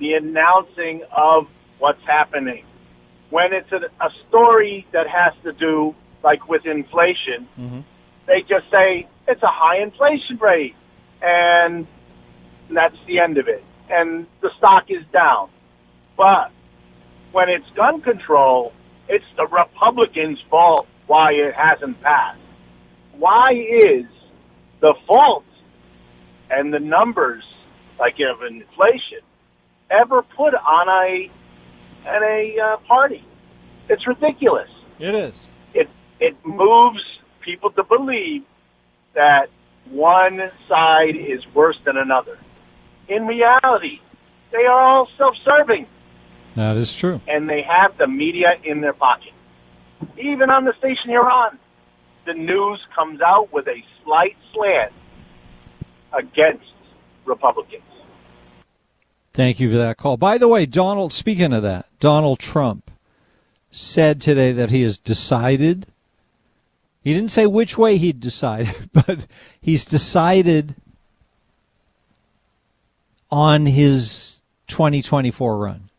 the 0.00 0.14
announcing 0.14 1.02
of 1.16 1.44
what's 1.78 2.02
happening. 2.06 2.64
When 3.28 3.52
it's 3.52 3.70
a, 3.70 4.04
a 4.04 4.08
story 4.28 4.86
that 4.92 5.06
has 5.06 5.34
to 5.44 5.52
do, 5.52 5.94
like 6.24 6.48
with 6.48 6.66
inflation, 6.66 7.46
mm-hmm. 7.58 7.80
they 8.26 8.40
just 8.40 8.70
say 8.70 9.06
it's 9.28 9.42
a 9.42 9.52
high 9.52 9.82
inflation 9.82 10.38
rate, 10.40 10.74
and 11.22 11.86
that's 12.74 12.96
the 13.06 13.20
end 13.20 13.38
of 13.38 13.46
it. 13.46 13.62
And 13.88 14.26
the 14.40 14.50
stock 14.58 14.84
is 14.88 15.04
down. 15.12 15.50
But 16.16 16.50
when 17.32 17.48
it's 17.48 17.68
gun 17.76 18.00
control, 18.00 18.72
it's 19.08 19.24
the 19.36 19.46
Republicans' 19.46 20.38
fault 20.50 20.86
why 21.06 21.32
it 21.32 21.54
hasn't 21.54 22.00
passed. 22.02 22.40
Why 23.16 23.52
is 23.52 24.06
the 24.80 24.94
fault 25.06 25.44
and 26.50 26.72
the 26.72 26.78
numbers 26.78 27.44
like 27.98 28.14
of 28.14 28.42
inflation 28.42 29.20
ever 29.90 30.22
put 30.22 30.54
on 30.54 30.88
a 30.88 31.30
at 32.06 32.22
a 32.22 32.56
uh, 32.58 32.76
party. 32.86 33.24
It's 33.88 34.06
ridiculous. 34.06 34.68
It 34.98 35.14
is. 35.14 35.46
It 35.74 35.88
it 36.20 36.36
moves 36.44 37.02
people 37.44 37.70
to 37.72 37.84
believe 37.84 38.42
that 39.14 39.46
one 39.90 40.40
side 40.68 41.16
is 41.16 41.40
worse 41.54 41.78
than 41.84 41.96
another. 41.96 42.38
In 43.08 43.26
reality, 43.26 44.00
they 44.52 44.64
are 44.64 44.80
all 44.80 45.08
self-serving 45.18 45.86
That 46.54 46.76
is 46.76 46.94
true. 46.94 47.20
and 47.26 47.48
they 47.48 47.62
have 47.62 47.98
the 47.98 48.06
media 48.06 48.54
in 48.62 48.80
their 48.80 48.92
pocket. 48.92 49.32
Even 50.16 50.50
on 50.50 50.64
the 50.64 50.72
station 50.78 51.10
you're 51.10 51.30
on, 51.30 51.58
the 52.26 52.34
news 52.34 52.80
comes 52.94 53.20
out 53.20 53.52
with 53.52 53.66
a 53.66 53.82
slight 54.04 54.36
slant 54.52 54.92
against 56.16 56.72
Republicans. 57.24 57.82
Thank 59.32 59.60
you 59.60 59.70
for 59.70 59.76
that 59.76 59.96
call. 59.96 60.16
By 60.16 60.38
the 60.38 60.48
way, 60.48 60.66
Donald, 60.66 61.12
speaking 61.12 61.52
of 61.52 61.62
that, 61.62 61.86
Donald 62.00 62.38
Trump 62.38 62.90
said 63.70 64.20
today 64.20 64.52
that 64.52 64.70
he 64.70 64.82
has 64.82 64.98
decided. 64.98 65.86
He 67.02 67.14
didn't 67.14 67.30
say 67.30 67.46
which 67.46 67.78
way 67.78 67.96
he'd 67.96 68.20
decided, 68.20 68.90
but 68.92 69.26
he's 69.60 69.84
decided 69.84 70.74
on 73.30 73.66
his 73.66 74.40
2024 74.66 75.56
run. 75.56 75.90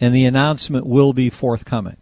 And 0.00 0.14
the 0.14 0.24
announcement 0.24 0.86
will 0.86 1.12
be 1.12 1.30
forthcoming. 1.30 1.98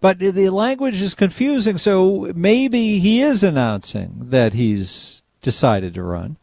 But 0.00 0.18
the 0.18 0.50
language 0.50 1.00
is 1.00 1.14
confusing, 1.14 1.78
so 1.78 2.32
maybe 2.34 2.98
he 2.98 3.22
is 3.22 3.42
announcing 3.42 4.16
that 4.18 4.54
he's 4.54 5.22
decided 5.40 5.94
to 5.94 6.02
run. 6.02 6.36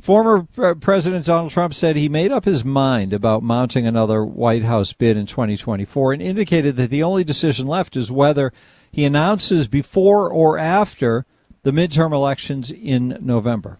Former 0.00 0.46
President 0.76 1.26
Donald 1.26 1.50
Trump 1.50 1.74
said 1.74 1.96
he 1.96 2.08
made 2.08 2.32
up 2.32 2.44
his 2.44 2.64
mind 2.64 3.12
about 3.12 3.42
mounting 3.42 3.86
another 3.86 4.24
White 4.24 4.64
House 4.64 4.92
bid 4.92 5.16
in 5.16 5.26
2024 5.26 6.14
and 6.14 6.22
indicated 6.22 6.76
that 6.76 6.90
the 6.90 7.02
only 7.02 7.24
decision 7.24 7.66
left 7.66 7.96
is 7.96 8.10
whether 8.10 8.52
he 8.90 9.04
announces 9.04 9.68
before 9.68 10.30
or 10.30 10.58
after 10.58 11.26
the 11.62 11.70
midterm 11.70 12.12
elections 12.12 12.70
in 12.70 13.18
November. 13.20 13.78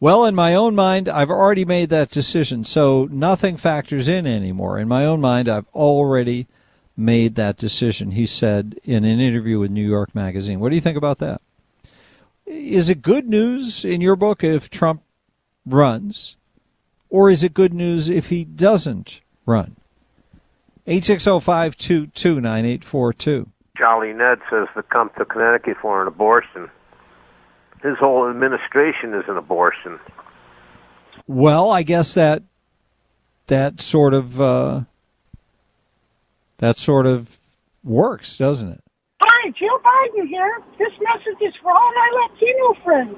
Well, 0.00 0.24
in 0.24 0.34
my 0.34 0.54
own 0.54 0.74
mind, 0.74 1.08
I've 1.08 1.30
already 1.30 1.64
made 1.64 1.88
that 1.90 2.10
decision, 2.10 2.64
so 2.64 3.08
nothing 3.12 3.56
factors 3.56 4.08
in 4.08 4.26
anymore. 4.26 4.80
In 4.80 4.88
my 4.88 5.04
own 5.04 5.20
mind, 5.20 5.48
I've 5.48 5.68
already 5.72 6.48
made 6.96 7.36
that 7.36 7.56
decision, 7.56 8.10
he 8.10 8.26
said 8.26 8.80
in 8.82 9.04
an 9.04 9.20
interview 9.20 9.60
with 9.60 9.70
New 9.70 9.88
York 9.88 10.12
Magazine. 10.14 10.58
What 10.58 10.70
do 10.70 10.74
you 10.74 10.80
think 10.80 10.98
about 10.98 11.18
that? 11.18 11.40
Is 12.46 12.90
it 12.90 13.00
good 13.00 13.28
news 13.28 13.84
in 13.84 14.00
your 14.00 14.16
book 14.16 14.42
if 14.42 14.68
Trump 14.68 15.02
runs, 15.66 16.36
or 17.08 17.30
is 17.30 17.44
it 17.44 17.54
good 17.54 17.74
news 17.74 18.08
if 18.08 18.28
he 18.28 18.44
doesn't 18.44 19.20
run? 19.46 19.76
860-522-9842. 20.86 23.46
Jolly 23.76 24.12
Ned 24.12 24.38
says 24.50 24.68
to 24.74 24.82
come 24.82 25.10
to 25.18 25.24
Connecticut 25.24 25.76
for 25.80 26.02
an 26.02 26.08
abortion. 26.08 26.68
His 27.82 27.96
whole 27.98 28.28
administration 28.28 29.14
is 29.14 29.24
an 29.28 29.36
abortion. 29.36 30.00
Well, 31.26 31.70
I 31.70 31.82
guess 31.82 32.14
that 32.14 32.42
that 33.46 33.80
sort 33.80 34.14
of 34.14 34.40
uh, 34.40 34.82
that 36.58 36.78
sort 36.78 37.06
of 37.06 37.40
works, 37.82 38.38
doesn't 38.38 38.68
it? 38.68 38.80
Hi, 39.20 39.50
Joe 39.50 39.80
Biden 39.84 40.28
here. 40.28 40.62
This 40.78 40.92
message 41.00 41.40
is 41.40 41.54
for 41.60 41.72
all 41.72 41.92
my 41.94 42.28
Latino 42.28 42.74
friends. 42.84 43.16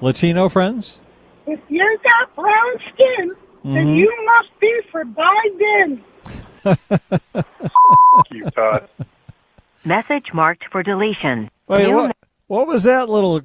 Latino 0.00 0.48
friends? 0.48 0.98
If 1.46 1.60
you 1.68 1.98
got 2.04 2.34
brown 2.34 2.72
skin, 2.92 3.32
then 3.64 3.86
Mhm. 3.88 3.96
you 3.96 4.24
must 4.26 4.60
be 4.60 4.80
for 4.90 5.04
Biden. 5.04 6.00
you, 8.30 8.50
Todd. 8.50 8.88
Message 9.84 10.32
marked 10.32 10.64
for 10.72 10.82
deletion. 10.82 11.50
Wait, 11.68 11.86
New 11.86 11.94
what, 11.96 12.16
what 12.48 12.66
was 12.66 12.82
that 12.84 13.08
little? 13.08 13.40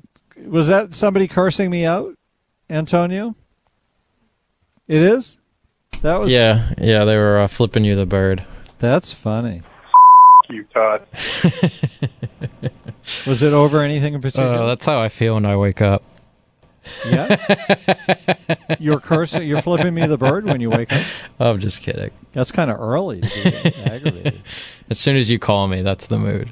Was 0.45 0.67
that 0.69 0.95
somebody 0.95 1.27
cursing 1.27 1.69
me 1.69 1.85
out, 1.85 2.15
Antonio? 2.69 3.35
It 4.87 5.01
is. 5.01 5.37
That 6.01 6.19
was 6.19 6.31
yeah, 6.31 6.73
yeah, 6.79 7.05
they 7.05 7.15
were 7.15 7.39
uh, 7.39 7.47
flipping 7.47 7.83
you 7.85 7.95
the 7.95 8.07
bird. 8.07 8.43
That's 8.79 9.13
funny. 9.13 9.61
you, 10.49 10.63
Todd. 10.73 11.05
Was 13.27 13.41
it 13.43 13.53
over 13.53 13.81
anything 13.81 14.13
in 14.15 14.21
particular? 14.21 14.53
Uh, 14.55 14.65
that's 14.65 14.85
how 14.85 14.99
I 14.99 15.09
feel 15.09 15.35
when 15.35 15.45
I 15.45 15.55
wake 15.55 15.81
up. 15.81 16.03
Yeah. 17.05 18.75
you're 18.79 18.99
cursing. 18.99 19.47
You're 19.47 19.61
flipping 19.61 19.93
me 19.93 20.05
the 20.07 20.17
bird 20.17 20.45
when 20.45 20.61
you 20.61 20.69
wake 20.69 20.91
up. 20.91 21.01
I'm 21.39 21.59
just 21.59 21.81
kidding. 21.81 22.11
That's 22.33 22.51
kind 22.51 22.71
of 22.71 22.79
early 22.79 23.21
to 23.21 23.43
be 23.43 23.75
aggravated. 23.83 24.41
As 24.89 24.99
soon 24.99 25.15
as 25.17 25.29
you 25.29 25.39
call 25.39 25.67
me, 25.67 25.81
that's 25.81 26.07
the 26.07 26.19
mood. 26.19 26.51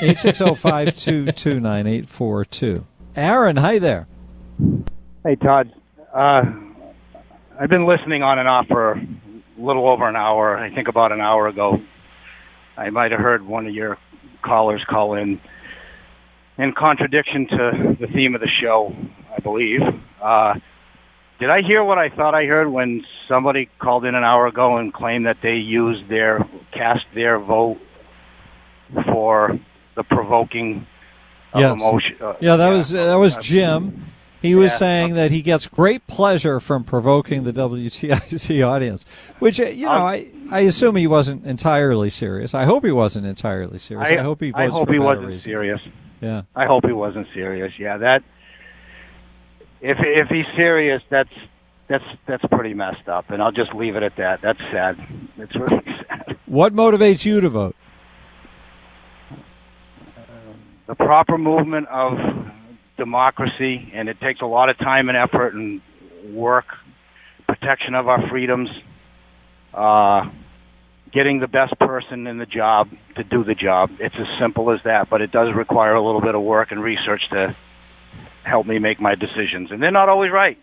Eight 0.00 0.18
six 0.18 0.38
zero 0.38 0.54
five 0.54 0.96
two 0.96 1.32
two 1.32 1.60
nine 1.60 1.86
eight 1.86 2.08
four 2.08 2.44
two. 2.44 2.86
Aaron, 3.14 3.56
hi 3.56 3.78
there. 3.78 4.06
Hey, 5.24 5.36
Todd. 5.36 5.72
Uh, 6.14 6.42
I've 7.60 7.68
been 7.68 7.86
listening 7.86 8.22
on 8.22 8.38
and 8.38 8.48
off 8.48 8.66
for 8.68 8.92
a 8.92 9.06
little 9.58 9.86
over 9.88 10.08
an 10.08 10.16
hour. 10.16 10.56
I 10.56 10.74
think 10.74 10.88
about 10.88 11.12
an 11.12 11.20
hour 11.20 11.46
ago, 11.46 11.78
I 12.76 12.88
might 12.90 13.10
have 13.10 13.20
heard 13.20 13.46
one 13.46 13.66
of 13.66 13.74
your 13.74 13.98
callers 14.42 14.82
call 14.88 15.14
in 15.14 15.40
in 16.56 16.72
contradiction 16.72 17.46
to 17.48 17.96
the 18.00 18.06
theme 18.06 18.34
of 18.34 18.40
the 18.40 18.48
show, 18.62 18.94
I 19.40 19.42
believe. 19.42 19.80
Uh, 20.22 20.54
did 21.38 21.48
I 21.50 21.62
hear 21.62 21.82
what 21.82 21.96
I 21.98 22.10
thought 22.10 22.34
I 22.34 22.44
heard 22.44 22.68
when 22.68 23.02
somebody 23.28 23.68
called 23.78 24.04
in 24.04 24.14
an 24.14 24.22
hour 24.24 24.46
ago 24.46 24.76
and 24.76 24.92
claimed 24.92 25.24
that 25.26 25.38
they 25.42 25.54
used 25.54 26.08
their 26.10 26.46
cast 26.72 27.04
their 27.14 27.38
vote 27.38 27.78
for 29.06 29.58
the 29.96 30.02
provoking 30.04 30.86
of 31.54 31.60
Yes. 31.60 31.72
emotion? 31.72 32.16
Uh, 32.20 32.34
Yeah, 32.40 32.56
that 32.56 32.68
was 32.68 32.90
that 32.90 33.14
was 33.16 33.36
uh, 33.36 33.40
Jim. 33.40 34.04
He 34.42 34.54
was 34.54 34.72
Yeah. 34.72 34.76
saying 34.76 35.14
that 35.14 35.30
he 35.30 35.42
gets 35.42 35.66
great 35.66 36.06
pleasure 36.06 36.60
from 36.60 36.82
provoking 36.84 37.44
the 37.44 37.52
WTIC 37.52 38.62
audience, 38.66 39.04
which 39.38 39.58
uh, 39.60 39.64
you 39.64 39.86
know 39.86 39.92
I, 39.92 40.28
I 40.52 40.60
assume 40.60 40.96
he 40.96 41.06
wasn't 41.06 41.46
entirely 41.46 42.10
serious. 42.10 42.52
I 42.54 42.64
hope 42.64 42.84
he 42.84 42.92
wasn't 42.92 43.26
entirely 43.26 43.78
serious. 43.78 44.08
I, 44.10 44.16
hope 44.22 44.40
he 44.42 44.52
I 44.54 44.66
hope 44.68 44.90
he 44.90 44.98
wasn't 44.98 45.28
reasons. 45.28 45.44
serious. 45.44 45.80
Yeah. 46.20 46.42
I 46.54 46.66
hope 46.66 46.84
he 46.86 46.92
wasn't 46.92 47.26
serious. 47.32 47.72
Yeah, 47.78 47.96
that 47.98 48.22
if 49.80 49.98
if 50.00 50.28
he's 50.28 50.46
serious, 50.56 51.02
that's 51.10 51.30
that's 51.88 52.04
that's 52.26 52.44
pretty 52.52 52.74
messed 52.74 53.08
up, 53.08 53.30
and 53.30 53.42
I'll 53.42 53.52
just 53.52 53.74
leave 53.74 53.96
it 53.96 54.02
at 54.02 54.16
that. 54.16 54.40
That's 54.42 54.60
sad. 54.70 54.96
It's 55.38 55.54
really 55.56 55.82
sad. 56.08 56.36
What 56.46 56.72
motivates 56.74 57.24
you 57.24 57.40
to 57.40 57.48
vote? 57.48 57.76
The 60.86 60.94
proper 60.94 61.38
movement 61.38 61.88
of 61.88 62.12
democracy, 62.96 63.90
and 63.94 64.08
it 64.08 64.20
takes 64.20 64.40
a 64.40 64.46
lot 64.46 64.68
of 64.68 64.78
time 64.78 65.08
and 65.08 65.16
effort 65.16 65.54
and 65.54 65.80
work, 66.34 66.66
protection 67.46 67.94
of 67.94 68.08
our 68.08 68.28
freedoms, 68.28 68.68
uh, 69.72 70.28
getting 71.12 71.40
the 71.40 71.48
best 71.48 71.78
person 71.78 72.26
in 72.26 72.38
the 72.38 72.46
job 72.46 72.88
to 73.16 73.24
do 73.24 73.44
the 73.44 73.54
job. 73.54 73.90
It's 74.00 74.14
as 74.18 74.26
simple 74.40 74.70
as 74.72 74.80
that, 74.84 75.08
but 75.08 75.22
it 75.22 75.32
does 75.32 75.48
require 75.56 75.94
a 75.94 76.04
little 76.04 76.20
bit 76.20 76.34
of 76.34 76.42
work 76.42 76.72
and 76.72 76.82
research 76.82 77.22
to 77.30 77.56
help 78.44 78.66
me 78.66 78.78
make 78.78 79.00
my 79.00 79.14
decisions, 79.14 79.70
and 79.70 79.82
they're 79.82 79.90
not 79.90 80.08
always 80.08 80.30
right. 80.32 80.58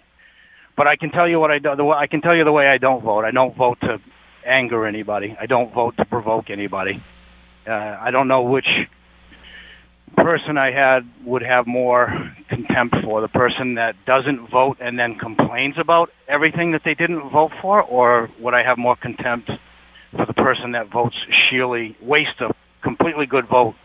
But 0.75 0.87
I 0.87 0.95
can 0.95 1.09
tell 1.09 1.27
you 1.27 1.39
what 1.39 1.51
I 1.51 1.59
do. 1.59 1.75
The 1.75 1.83
I 1.85 2.07
can 2.07 2.21
tell 2.21 2.35
you 2.35 2.43
the 2.43 2.51
way 2.51 2.67
I 2.67 2.77
don't 2.77 3.03
vote. 3.03 3.25
I 3.25 3.31
don't 3.31 3.55
vote 3.55 3.79
to 3.81 3.97
anger 4.45 4.85
anybody. 4.85 5.35
I 5.39 5.45
don't 5.45 5.73
vote 5.73 5.95
to 5.97 6.05
provoke 6.05 6.49
anybody. 6.49 7.03
Uh, 7.67 7.71
I 7.71 8.11
don't 8.11 8.27
know 8.27 8.43
which 8.43 8.67
person 10.15 10.57
I 10.57 10.71
had 10.71 11.01
would 11.25 11.41
have 11.41 11.67
more 11.67 12.07
contempt 12.49 12.95
for 13.03 13.21
the 13.21 13.27
person 13.27 13.75
that 13.75 13.93
doesn't 14.05 14.49
vote 14.49 14.77
and 14.79 14.97
then 14.97 15.15
complains 15.19 15.75
about 15.79 16.09
everything 16.27 16.71
that 16.71 16.81
they 16.85 16.93
didn't 16.93 17.29
vote 17.29 17.51
for, 17.61 17.81
or 17.81 18.29
would 18.39 18.53
I 18.53 18.63
have 18.63 18.77
more 18.77 18.95
contempt 18.95 19.51
for 20.11 20.25
the 20.25 20.33
person 20.33 20.71
that 20.71 20.91
votes 20.91 21.15
sheerly, 21.49 21.97
waste 22.01 22.39
a 22.39 22.53
completely 22.83 23.25
good 23.25 23.47
vote 23.49 23.75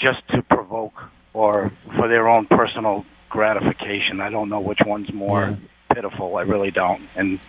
just 0.00 0.26
to 0.30 0.42
provoke 0.42 0.94
or 1.34 1.70
for 1.96 2.08
their 2.08 2.28
own 2.28 2.46
personal 2.46 3.04
gratification? 3.30 4.20
I 4.20 4.28
don't 4.28 4.50
know 4.50 4.60
which 4.60 4.80
one's 4.84 5.12
more 5.12 5.58
pitiful. 5.94 6.36
I 6.36 6.42
really 6.42 6.70
don't, 6.70 7.08
and 7.16 7.40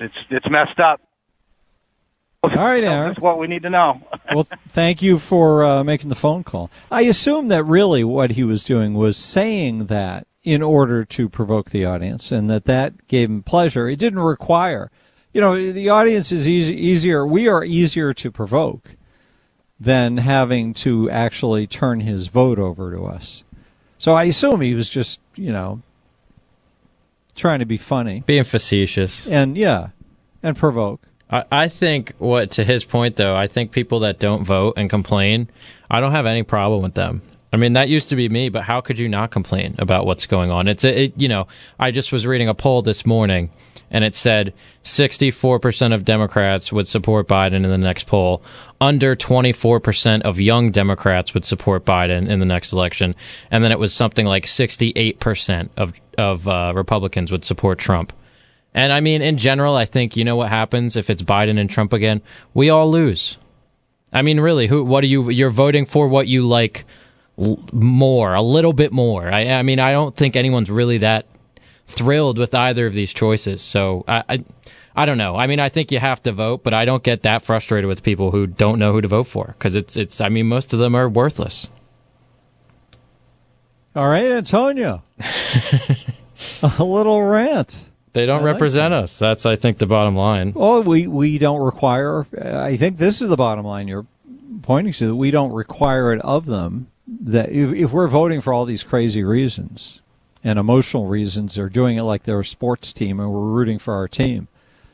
it's 0.00 0.14
it's 0.30 0.50
messed 0.50 0.80
up. 0.80 1.00
All 2.42 2.50
right, 2.50 2.82
Aaron. 2.82 3.08
That's 3.08 3.20
what 3.20 3.38
we 3.38 3.46
need 3.46 3.62
to 3.64 3.70
know. 3.70 4.00
well, 4.34 4.48
thank 4.68 5.02
you 5.02 5.18
for 5.18 5.62
uh, 5.62 5.84
making 5.84 6.08
the 6.08 6.14
phone 6.14 6.42
call. 6.42 6.70
I 6.90 7.02
assume 7.02 7.48
that 7.48 7.64
really 7.64 8.02
what 8.02 8.30
he 8.32 8.44
was 8.44 8.64
doing 8.64 8.94
was 8.94 9.18
saying 9.18 9.86
that 9.86 10.26
in 10.42 10.62
order 10.62 11.04
to 11.04 11.28
provoke 11.28 11.70
the 11.70 11.84
audience, 11.84 12.32
and 12.32 12.48
that 12.48 12.64
that 12.64 13.06
gave 13.08 13.28
him 13.28 13.42
pleasure. 13.42 13.88
It 13.88 13.98
didn't 13.98 14.20
require, 14.20 14.90
you 15.34 15.40
know, 15.40 15.70
the 15.70 15.90
audience 15.90 16.32
is 16.32 16.48
easy, 16.48 16.74
easier. 16.74 17.26
We 17.26 17.46
are 17.46 17.62
easier 17.62 18.14
to 18.14 18.30
provoke 18.30 18.96
than 19.78 20.18
having 20.18 20.74
to 20.74 21.10
actually 21.10 21.66
turn 21.66 22.00
his 22.00 22.28
vote 22.28 22.58
over 22.58 22.90
to 22.90 23.04
us. 23.04 23.44
So 24.00 24.14
I 24.14 24.24
assume 24.24 24.62
he 24.62 24.74
was 24.74 24.88
just, 24.88 25.20
you 25.36 25.52
know, 25.52 25.82
trying 27.36 27.58
to 27.58 27.66
be 27.66 27.76
funny. 27.76 28.24
Being 28.24 28.44
facetious. 28.44 29.28
And 29.28 29.58
yeah, 29.58 29.88
and 30.42 30.56
provoke. 30.56 31.02
I, 31.30 31.44
I 31.52 31.68
think 31.68 32.14
what 32.16 32.50
to 32.52 32.64
his 32.64 32.82
point 32.82 33.16
though, 33.16 33.36
I 33.36 33.46
think 33.46 33.72
people 33.72 34.00
that 34.00 34.18
don't 34.18 34.42
vote 34.42 34.74
and 34.78 34.88
complain, 34.88 35.50
I 35.90 36.00
don't 36.00 36.12
have 36.12 36.24
any 36.24 36.42
problem 36.42 36.82
with 36.82 36.94
them. 36.94 37.20
I 37.52 37.58
mean, 37.58 37.74
that 37.74 37.90
used 37.90 38.08
to 38.08 38.16
be 38.16 38.30
me, 38.30 38.48
but 38.48 38.62
how 38.62 38.80
could 38.80 38.98
you 38.98 39.06
not 39.06 39.32
complain 39.32 39.74
about 39.78 40.06
what's 40.06 40.24
going 40.24 40.50
on? 40.50 40.66
It's 40.66 40.82
it, 40.82 41.12
you 41.20 41.28
know, 41.28 41.46
I 41.78 41.90
just 41.90 42.10
was 42.10 42.26
reading 42.26 42.48
a 42.48 42.54
poll 42.54 42.80
this 42.80 43.04
morning 43.04 43.50
and 43.90 44.04
it 44.04 44.14
said 44.14 44.54
64% 44.84 45.92
of 45.94 46.04
Democrats 46.04 46.72
would 46.72 46.86
support 46.86 47.26
Biden 47.26 47.64
in 47.64 47.70
the 47.70 47.78
next 47.78 48.06
poll. 48.06 48.42
Under 48.80 49.16
24% 49.16 50.22
of 50.22 50.40
young 50.40 50.70
Democrats 50.70 51.34
would 51.34 51.44
support 51.44 51.84
Biden 51.84 52.28
in 52.28 52.38
the 52.38 52.46
next 52.46 52.72
election. 52.72 53.14
And 53.50 53.64
then 53.64 53.72
it 53.72 53.78
was 53.78 53.92
something 53.92 54.26
like 54.26 54.46
68% 54.46 55.68
of, 55.76 55.92
of 56.16 56.46
uh, 56.46 56.72
Republicans 56.74 57.32
would 57.32 57.44
support 57.44 57.78
Trump. 57.78 58.12
And 58.72 58.92
I 58.92 59.00
mean, 59.00 59.22
in 59.22 59.36
general, 59.36 59.74
I 59.74 59.84
think 59.84 60.16
you 60.16 60.24
know 60.24 60.36
what 60.36 60.48
happens 60.48 60.96
if 60.96 61.10
it's 61.10 61.22
Biden 61.22 61.58
and 61.58 61.68
Trump 61.68 61.92
again? 61.92 62.22
We 62.54 62.70
all 62.70 62.90
lose. 62.90 63.36
I 64.12 64.22
mean, 64.22 64.40
really, 64.40 64.66
who? 64.66 64.84
What 64.84 65.04
are 65.04 65.08
you? 65.08 65.30
You're 65.30 65.50
voting 65.50 65.86
for 65.86 66.08
what 66.08 66.26
you 66.28 66.42
like 66.46 66.84
more, 67.72 68.34
a 68.34 68.42
little 68.42 68.72
bit 68.72 68.92
more. 68.92 69.30
I, 69.30 69.46
I 69.48 69.62
mean, 69.62 69.80
I 69.80 69.92
don't 69.92 70.14
think 70.14 70.36
anyone's 70.36 70.70
really 70.70 70.98
that 70.98 71.26
thrilled 71.90 72.38
with 72.38 72.54
either 72.54 72.86
of 72.86 72.94
these 72.94 73.12
choices. 73.12 73.60
So 73.60 74.04
I, 74.08 74.24
I, 74.28 74.44
I 74.94 75.06
don't 75.06 75.18
know. 75.18 75.36
I 75.36 75.46
mean, 75.46 75.60
I 75.60 75.68
think 75.68 75.92
you 75.92 75.98
have 75.98 76.22
to 76.24 76.32
vote, 76.32 76.62
but 76.64 76.74
I 76.74 76.84
don't 76.84 77.02
get 77.02 77.22
that 77.22 77.42
frustrated 77.42 77.88
with 77.88 78.02
people 78.02 78.30
who 78.30 78.46
don't 78.46 78.78
know 78.78 78.92
who 78.92 79.00
to 79.00 79.08
vote 79.08 79.24
for 79.24 79.54
because 79.58 79.74
it's 79.74 79.96
it's. 79.96 80.20
I 80.20 80.28
mean, 80.28 80.46
most 80.46 80.72
of 80.72 80.78
them 80.78 80.94
are 80.94 81.08
worthless. 81.08 81.68
All 83.94 84.08
right, 84.08 84.30
Antonio. 84.30 85.02
a 86.62 86.84
little 86.84 87.22
rant. 87.22 87.90
They 88.12 88.26
don't 88.26 88.40
I 88.40 88.44
like 88.44 88.54
represent 88.54 88.92
us. 88.92 89.18
That's, 89.18 89.46
I 89.46 89.56
think, 89.56 89.78
the 89.78 89.86
bottom 89.86 90.16
line. 90.16 90.52
Well, 90.54 90.82
we 90.82 91.06
we 91.06 91.38
don't 91.38 91.60
require. 91.60 92.26
Uh, 92.36 92.60
I 92.60 92.76
think 92.76 92.96
this 92.96 93.22
is 93.22 93.28
the 93.28 93.36
bottom 93.36 93.64
line 93.64 93.88
you're 93.88 94.06
pointing 94.62 94.92
to. 94.94 95.08
That 95.08 95.16
we 95.16 95.30
don't 95.30 95.52
require 95.52 96.12
it 96.12 96.20
of 96.22 96.46
them. 96.46 96.88
That 97.06 97.50
if, 97.50 97.72
if 97.72 97.92
we're 97.92 98.08
voting 98.08 98.40
for 98.40 98.52
all 98.52 98.64
these 98.64 98.82
crazy 98.82 99.22
reasons 99.24 99.99
and 100.42 100.58
emotional 100.58 101.06
reasons, 101.06 101.54
they're 101.54 101.68
doing 101.68 101.96
it 101.96 102.02
like 102.02 102.24
they're 102.24 102.40
a 102.40 102.44
sports 102.44 102.92
team 102.92 103.20
and 103.20 103.30
we're 103.32 103.40
rooting 103.40 103.78
for 103.78 103.94
our 103.94 104.08
team. 104.08 104.48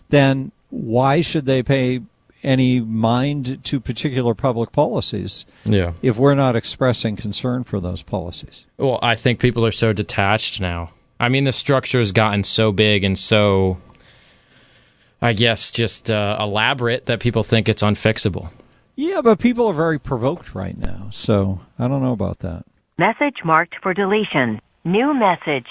Then 0.09 0.53
why 0.71 1.21
should 1.21 1.47
they 1.47 1.63
pay 1.63 2.01
any 2.43 2.81
mind 2.81 3.63
to 3.65 3.81
particular 3.81 4.35
public 4.35 4.73
policies? 4.73 5.47
Yeah. 5.65 5.93
If 6.03 6.17
we're 6.17 6.35
not 6.35 6.57
expressing 6.57 7.17
concern 7.17 7.65
for 7.65 7.81
those 7.81 8.03
policies. 8.03 8.67
Well, 8.79 8.99
I 9.03 9.15
think 9.15 9.41
people 9.41 9.65
are 9.65 9.73
so 9.73 9.93
detached 9.93 10.61
now. 10.61 10.91
I 11.19 11.29
mean, 11.29 11.45
the 11.45 11.53
structure 11.53 11.99
has 11.99 12.13
gotten 12.13 12.45
so 12.45 12.73
big 12.73 13.05
and 13.05 13.19
so, 13.19 13.79
I 15.23 15.33
guess, 15.33 15.71
just 15.71 16.11
uh, 16.11 16.37
elaborate 16.39 17.07
that 17.07 17.21
people 17.21 17.43
think 17.43 17.69
it's 17.69 17.83
unfixable. 17.83 18.51
Yeah, 18.97 19.21
but 19.23 19.39
people 19.39 19.67
are 19.67 19.75
very 19.75 19.99
provoked 19.99 20.55
right 20.55 20.77
now, 20.77 21.09
so 21.11 21.61
I 21.79 21.87
don't 21.87 22.03
know 22.03 22.13
about 22.13 22.41
that. 22.41 22.65
Message 22.99 23.37
marked 23.45 23.77
for 23.83 23.93
deletion. 23.93 24.61
New 24.87 25.13
message. 25.13 25.67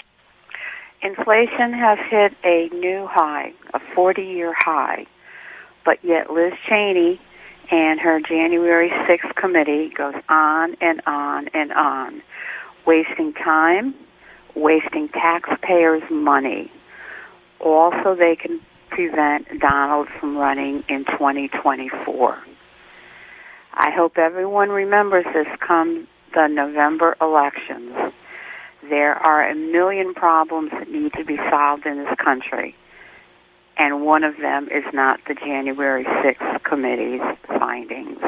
Inflation 1.01 1.71
has 1.71 1.97
hit 2.11 2.33
a 2.43 2.67
new 2.75 3.07
high, 3.09 3.53
a 3.73 3.79
40 3.95 4.21
year 4.21 4.53
high, 4.57 5.05
but 5.85 6.03
yet 6.03 6.33
Liz 6.33 6.51
Cheney 6.67 7.21
and 7.71 7.97
her 8.01 8.19
January 8.19 8.89
6th 8.89 9.33
committee 9.35 9.89
goes 9.97 10.15
on 10.27 10.75
and 10.81 11.01
on 11.07 11.47
and 11.53 11.71
on, 11.71 12.21
wasting 12.85 13.31
time, 13.31 13.95
wasting 14.53 15.07
taxpayers' 15.07 16.03
money. 16.11 16.69
Also, 17.61 18.15
they 18.15 18.35
can 18.35 18.59
prevent 18.89 19.47
Donald 19.61 20.09
from 20.19 20.35
running 20.35 20.83
in 20.89 21.05
2024. 21.05 22.37
I 23.75 23.91
hope 23.91 24.17
everyone 24.17 24.71
remembers 24.71 25.23
this 25.33 25.47
come 25.65 26.05
the 26.33 26.47
November 26.47 27.15
elections. 27.21 28.11
There 28.89 29.15
are 29.15 29.49
a 29.49 29.55
million 29.55 30.13
problems 30.13 30.71
that 30.71 30.89
need 30.89 31.13
to 31.13 31.25
be 31.25 31.37
solved 31.49 31.85
in 31.85 31.97
this 31.97 32.13
country, 32.23 32.75
and 33.77 34.05
one 34.05 34.23
of 34.23 34.37
them 34.37 34.67
is 34.67 34.83
not 34.93 35.19
the 35.27 35.33
January 35.33 36.03
6th 36.03 36.63
committee's 36.63 37.21
findings. 37.47 38.19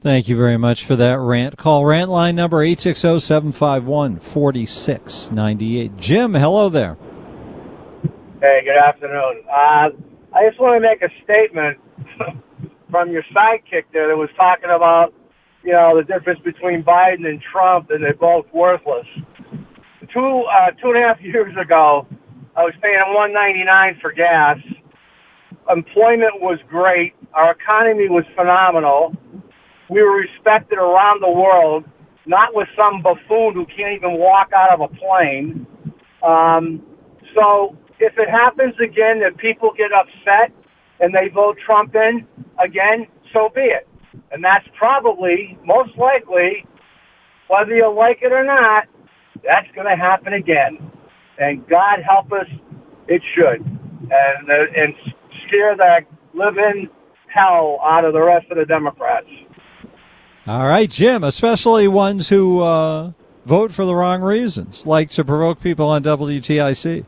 Thank 0.00 0.28
you 0.28 0.36
very 0.36 0.56
much 0.56 0.84
for 0.84 0.96
that 0.96 1.18
rant. 1.18 1.56
Call 1.58 1.84
rant 1.84 2.10
line 2.10 2.34
number 2.34 2.62
860 2.62 3.20
751 3.20 4.18
4698. 4.18 5.96
Jim, 5.96 6.34
hello 6.34 6.68
there. 6.68 6.96
Hey, 8.40 8.62
good 8.64 8.76
afternoon. 8.76 9.44
Uh, 9.48 9.90
I 10.34 10.48
just 10.48 10.58
want 10.58 10.74
to 10.74 10.88
make 10.88 11.02
a 11.02 11.10
statement 11.22 11.78
from 12.90 13.10
your 13.10 13.22
sidekick 13.34 13.84
there 13.92 14.08
that 14.08 14.16
was 14.16 14.30
talking 14.36 14.70
about, 14.74 15.12
you 15.62 15.72
know, 15.72 15.96
the 15.96 16.02
difference 16.02 16.40
between 16.40 16.82
Biden 16.82 17.26
and 17.26 17.40
Trump, 17.40 17.90
and 17.90 18.02
they're 18.02 18.14
both 18.14 18.46
worthless. 18.52 19.06
Two 20.10 20.44
uh, 20.50 20.70
two 20.82 20.90
and 20.90 20.98
a 20.98 21.06
half 21.06 21.20
years 21.20 21.54
ago, 21.60 22.06
I 22.56 22.64
was 22.64 22.74
paying 22.82 22.98
one 23.14 23.32
ninety 23.32 23.62
nine 23.64 23.98
for 24.00 24.12
gas. 24.12 24.58
Employment 25.70 26.40
was 26.40 26.58
great. 26.68 27.14
Our 27.34 27.52
economy 27.52 28.08
was 28.08 28.24
phenomenal. 28.34 29.14
We 29.88 30.02
were 30.02 30.16
respected 30.16 30.78
around 30.78 31.22
the 31.22 31.30
world, 31.30 31.84
not 32.26 32.54
with 32.54 32.66
some 32.76 33.00
buffoon 33.00 33.54
who 33.54 33.64
can't 33.66 33.94
even 33.94 34.18
walk 34.18 34.50
out 34.56 34.72
of 34.74 34.80
a 34.80 34.88
plane. 34.88 35.66
Um, 36.22 36.82
so 37.34 37.76
if 38.00 38.14
it 38.18 38.28
happens 38.28 38.74
again 38.82 39.20
that 39.20 39.36
people 39.36 39.70
get 39.76 39.92
upset 39.92 40.50
and 40.98 41.14
they 41.14 41.28
vote 41.32 41.56
Trump 41.64 41.94
in 41.94 42.26
again, 42.58 43.06
so 43.32 43.50
be 43.54 43.60
it. 43.60 43.86
And 44.32 44.42
that's 44.42 44.66
probably, 44.76 45.56
most 45.64 45.96
likely, 45.96 46.66
whether 47.48 47.74
you 47.74 47.88
like 47.94 48.18
it 48.22 48.32
or 48.32 48.44
not, 48.44 48.84
that's 49.44 49.68
going 49.74 49.86
to 49.86 49.96
happen 49.96 50.32
again. 50.32 50.78
And 51.38 51.66
God 51.68 52.00
help 52.06 52.32
us, 52.32 52.46
it 53.08 53.22
should. 53.34 53.64
And, 53.64 54.50
uh, 54.50 54.54
and 54.76 54.94
scare 55.46 55.76
the 55.76 56.00
living 56.34 56.88
hell 57.28 57.78
out 57.84 58.04
of 58.04 58.12
the 58.12 58.20
rest 58.20 58.46
of 58.50 58.58
the 58.58 58.64
Democrats. 58.64 59.26
All 60.46 60.66
right, 60.66 60.90
Jim, 60.90 61.22
especially 61.22 61.86
ones 61.88 62.28
who 62.28 62.60
uh, 62.60 63.12
vote 63.46 63.72
for 63.72 63.84
the 63.84 63.94
wrong 63.94 64.22
reasons, 64.22 64.86
like 64.86 65.10
to 65.10 65.24
provoke 65.24 65.60
people 65.60 65.88
on 65.88 66.02
WTIC. 66.02 67.06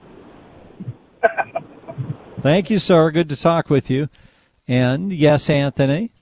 Thank 2.40 2.70
you, 2.70 2.78
sir. 2.78 3.10
Good 3.10 3.28
to 3.30 3.36
talk 3.36 3.70
with 3.70 3.90
you. 3.90 4.08
And 4.68 5.12
yes, 5.12 5.50
Anthony. 5.50 6.13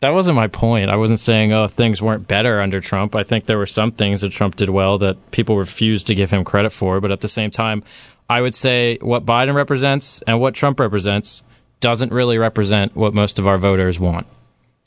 That 0.00 0.10
wasn't 0.10 0.36
my 0.36 0.46
point. 0.46 0.90
I 0.90 0.96
wasn't 0.96 1.20
saying, 1.20 1.52
oh, 1.52 1.68
things 1.68 2.02
weren't 2.02 2.28
better 2.28 2.60
under 2.60 2.80
Trump. 2.80 3.14
I 3.14 3.22
think 3.22 3.46
there 3.46 3.58
were 3.58 3.66
some 3.66 3.90
things 3.90 4.20
that 4.20 4.30
Trump 4.30 4.56
did 4.56 4.68
well 4.68 4.98
that 4.98 5.30
people 5.30 5.56
refused 5.56 6.06
to 6.08 6.14
give 6.14 6.30
him 6.30 6.44
credit 6.44 6.70
for. 6.70 7.00
But 7.00 7.12
at 7.12 7.20
the 7.20 7.28
same 7.28 7.50
time, 7.50 7.82
I 8.28 8.42
would 8.42 8.54
say 8.54 8.98
what 9.00 9.24
Biden 9.24 9.54
represents 9.54 10.20
and 10.22 10.40
what 10.40 10.54
Trump 10.54 10.80
represents 10.80 11.42
doesn't 11.80 12.12
really 12.12 12.38
represent 12.38 12.94
what 12.94 13.14
most 13.14 13.38
of 13.38 13.46
our 13.46 13.58
voters 13.58 13.98
want. 13.98 14.26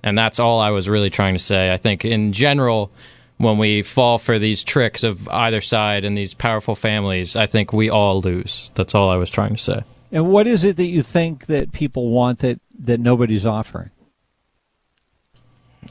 And 0.03 0.17
that's 0.17 0.39
all 0.39 0.59
I 0.59 0.71
was 0.71 0.87
really 0.87 1.09
trying 1.09 1.33
to 1.33 1.39
say. 1.39 1.73
I 1.73 1.77
think 1.77 2.05
in 2.05 2.31
general, 2.31 2.91
when 3.37 3.57
we 3.57 3.81
fall 3.81 4.17
for 4.17 4.37
these 4.37 4.63
tricks 4.63 5.03
of 5.03 5.27
either 5.29 5.61
side 5.61 6.05
and 6.05 6.17
these 6.17 6.33
powerful 6.33 6.75
families, 6.75 7.35
I 7.35 7.47
think 7.47 7.73
we 7.73 7.89
all 7.89 8.21
lose. 8.21 8.71
That's 8.75 8.95
all 8.95 9.09
I 9.09 9.17
was 9.17 9.29
trying 9.29 9.55
to 9.55 9.61
say. 9.61 9.83
And 10.11 10.29
what 10.29 10.47
is 10.47 10.63
it 10.63 10.77
that 10.77 10.85
you 10.85 11.03
think 11.03 11.45
that 11.47 11.71
people 11.71 12.09
want 12.09 12.39
that, 12.39 12.59
that 12.79 12.99
nobody's 12.99 13.45
offering? 13.45 13.91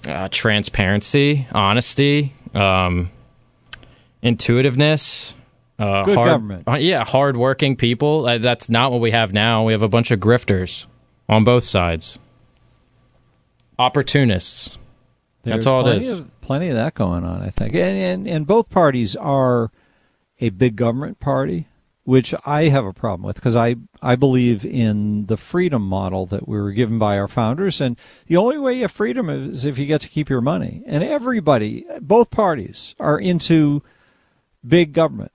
Uh, 0.07 0.29
transparency, 0.29 1.47
honesty, 1.53 2.33
um, 2.55 3.11
intuitiveness. 4.23 5.35
Uh, 5.79 6.05
Good 6.05 6.17
hard, 6.17 6.29
government. 6.29 6.69
uh, 6.69 6.75
yeah, 6.75 7.05
hardworking 7.05 7.77
people. 7.77 8.27
Uh, 8.27 8.39
that's 8.39 8.69
not 8.69 8.91
what 8.91 9.01
we 9.01 9.13
have 9.13 9.33
now. 9.33 9.65
We 9.65 9.73
have 9.73 9.83
a 9.83 9.89
bunch 9.89 10.11
of 10.11 10.19
grifters 10.19 10.87
on 11.29 11.45
both 11.45 11.63
sides. 11.63 12.19
Opportunists. 13.79 14.77
There's 15.45 15.57
that's 15.57 15.67
all 15.67 15.87
it 15.87 15.99
is. 16.03 16.11
Of, 16.11 16.41
plenty 16.41 16.69
of 16.69 16.75
that 16.75 16.95
going 16.95 17.25
on, 17.25 17.43
I 17.43 17.51
think. 17.51 17.75
And, 17.75 17.97
and, 17.97 18.29
and 18.29 18.47
both 18.47 18.71
parties 18.71 19.15
are 19.15 19.71
a 20.41 20.51
big 20.51 20.77
government 20.77 21.21
party, 21.21 21.69
which 22.09 22.35
I 22.47 22.69
have 22.69 22.87
a 22.87 22.95
problem 22.95 23.27
with 23.27 23.37
because 23.37 23.55
I, 23.55 23.77
I 24.01 24.17
believe 24.17 24.65
in 24.65 25.27
the 25.27 25.37
freedom 25.37 25.83
model 25.83 26.25
that 26.25 26.49
we 26.49 26.59
were 26.59 26.73
given 26.73 26.99
by 26.99 27.19
our 27.19 27.29
founders. 27.29 27.83
And 27.83 27.99
the 28.29 28.39
only 28.39 28.57
way 28.57 28.77
you 28.77 28.81
have 28.81 28.93
freedom 28.93 29.29
is 29.29 29.67
if 29.67 29.77
you 29.77 29.85
get 29.85 30.01
to 30.01 30.09
keep 30.09 30.31
your 30.31 30.41
money. 30.41 30.83
And 30.87 31.05
everybody, 31.05 31.85
both 32.01 32.31
parties, 32.31 32.95
are 32.99 33.19
into 33.21 33.83
big 34.67 34.95
government. 34.95 35.33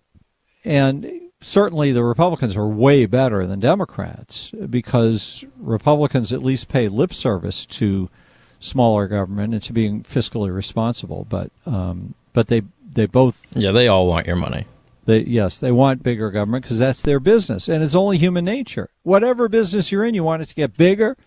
And 0.66 1.30
certainly 1.42 1.92
the 1.92 2.04
Republicans 2.04 2.58
are 2.58 2.68
way 2.68 3.06
better 3.06 3.46
than 3.46 3.60
Democrats 3.60 4.50
because 4.68 5.46
Republicans 5.60 6.34
at 6.34 6.42
least 6.42 6.70
pay 6.70 6.90
lip 6.90 7.14
service 7.14 7.68
to 7.68 8.10
smaller 8.58 9.08
government 9.08 9.54
and 9.54 9.62
to 9.62 9.74
being 9.74 10.02
fiscally 10.02 10.52
responsible. 10.52 11.28
But 11.30 11.52
um, 11.68 12.16
but 12.34 12.48
they 12.48 12.64
they 12.84 13.06
both 13.06 13.56
Yeah, 13.56 13.70
they 13.70 13.88
all 13.88 14.08
want 14.08 14.26
your 14.26 14.38
money. 14.38 14.66
They 15.06 15.20
yes 15.20 15.60
they 15.60 15.72
want 15.72 16.04
bigger 16.04 16.32
government 16.32 16.64
because 16.64 16.80
that's 16.80 17.02
their 17.02 17.20
business 17.20 17.68
and 17.68 17.84
it's 17.84 17.96
only 17.96 18.18
human 18.18 18.46
nature. 18.46 18.90
Whatever 19.04 19.50
business 19.50 19.92
you're 19.92 20.06
in, 20.06 20.14
you 20.14 20.24
want 20.24 20.42
it 20.42 20.46
to 20.48 20.56
get 20.56 20.78
bigger 20.78 21.18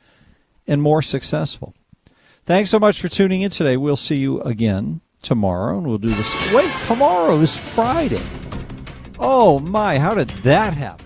and 0.66 0.83
more 0.83 1.03
successful. 1.03 1.74
Thanks 2.45 2.70
so 2.70 2.79
much 2.79 3.01
for 3.01 3.09
tuning 3.09 3.43
in 3.43 3.51
today. 3.51 3.77
We'll 3.77 3.97
see 3.97 4.16
you 4.16 4.41
again 4.43 5.01
tomorrow, 5.22 5.79
and 5.79 5.87
we'll 5.87 5.99
do 5.99 6.11
this. 6.11 6.53
Wait, 6.53 6.70
tomorrow 6.85 7.37
is 7.39 7.57
Friday. 7.57 8.22
Oh 9.18 9.59
my, 9.59 9.99
how 9.99 10.14
did 10.14 10.29
that 10.29 10.74
happen? 10.74 11.05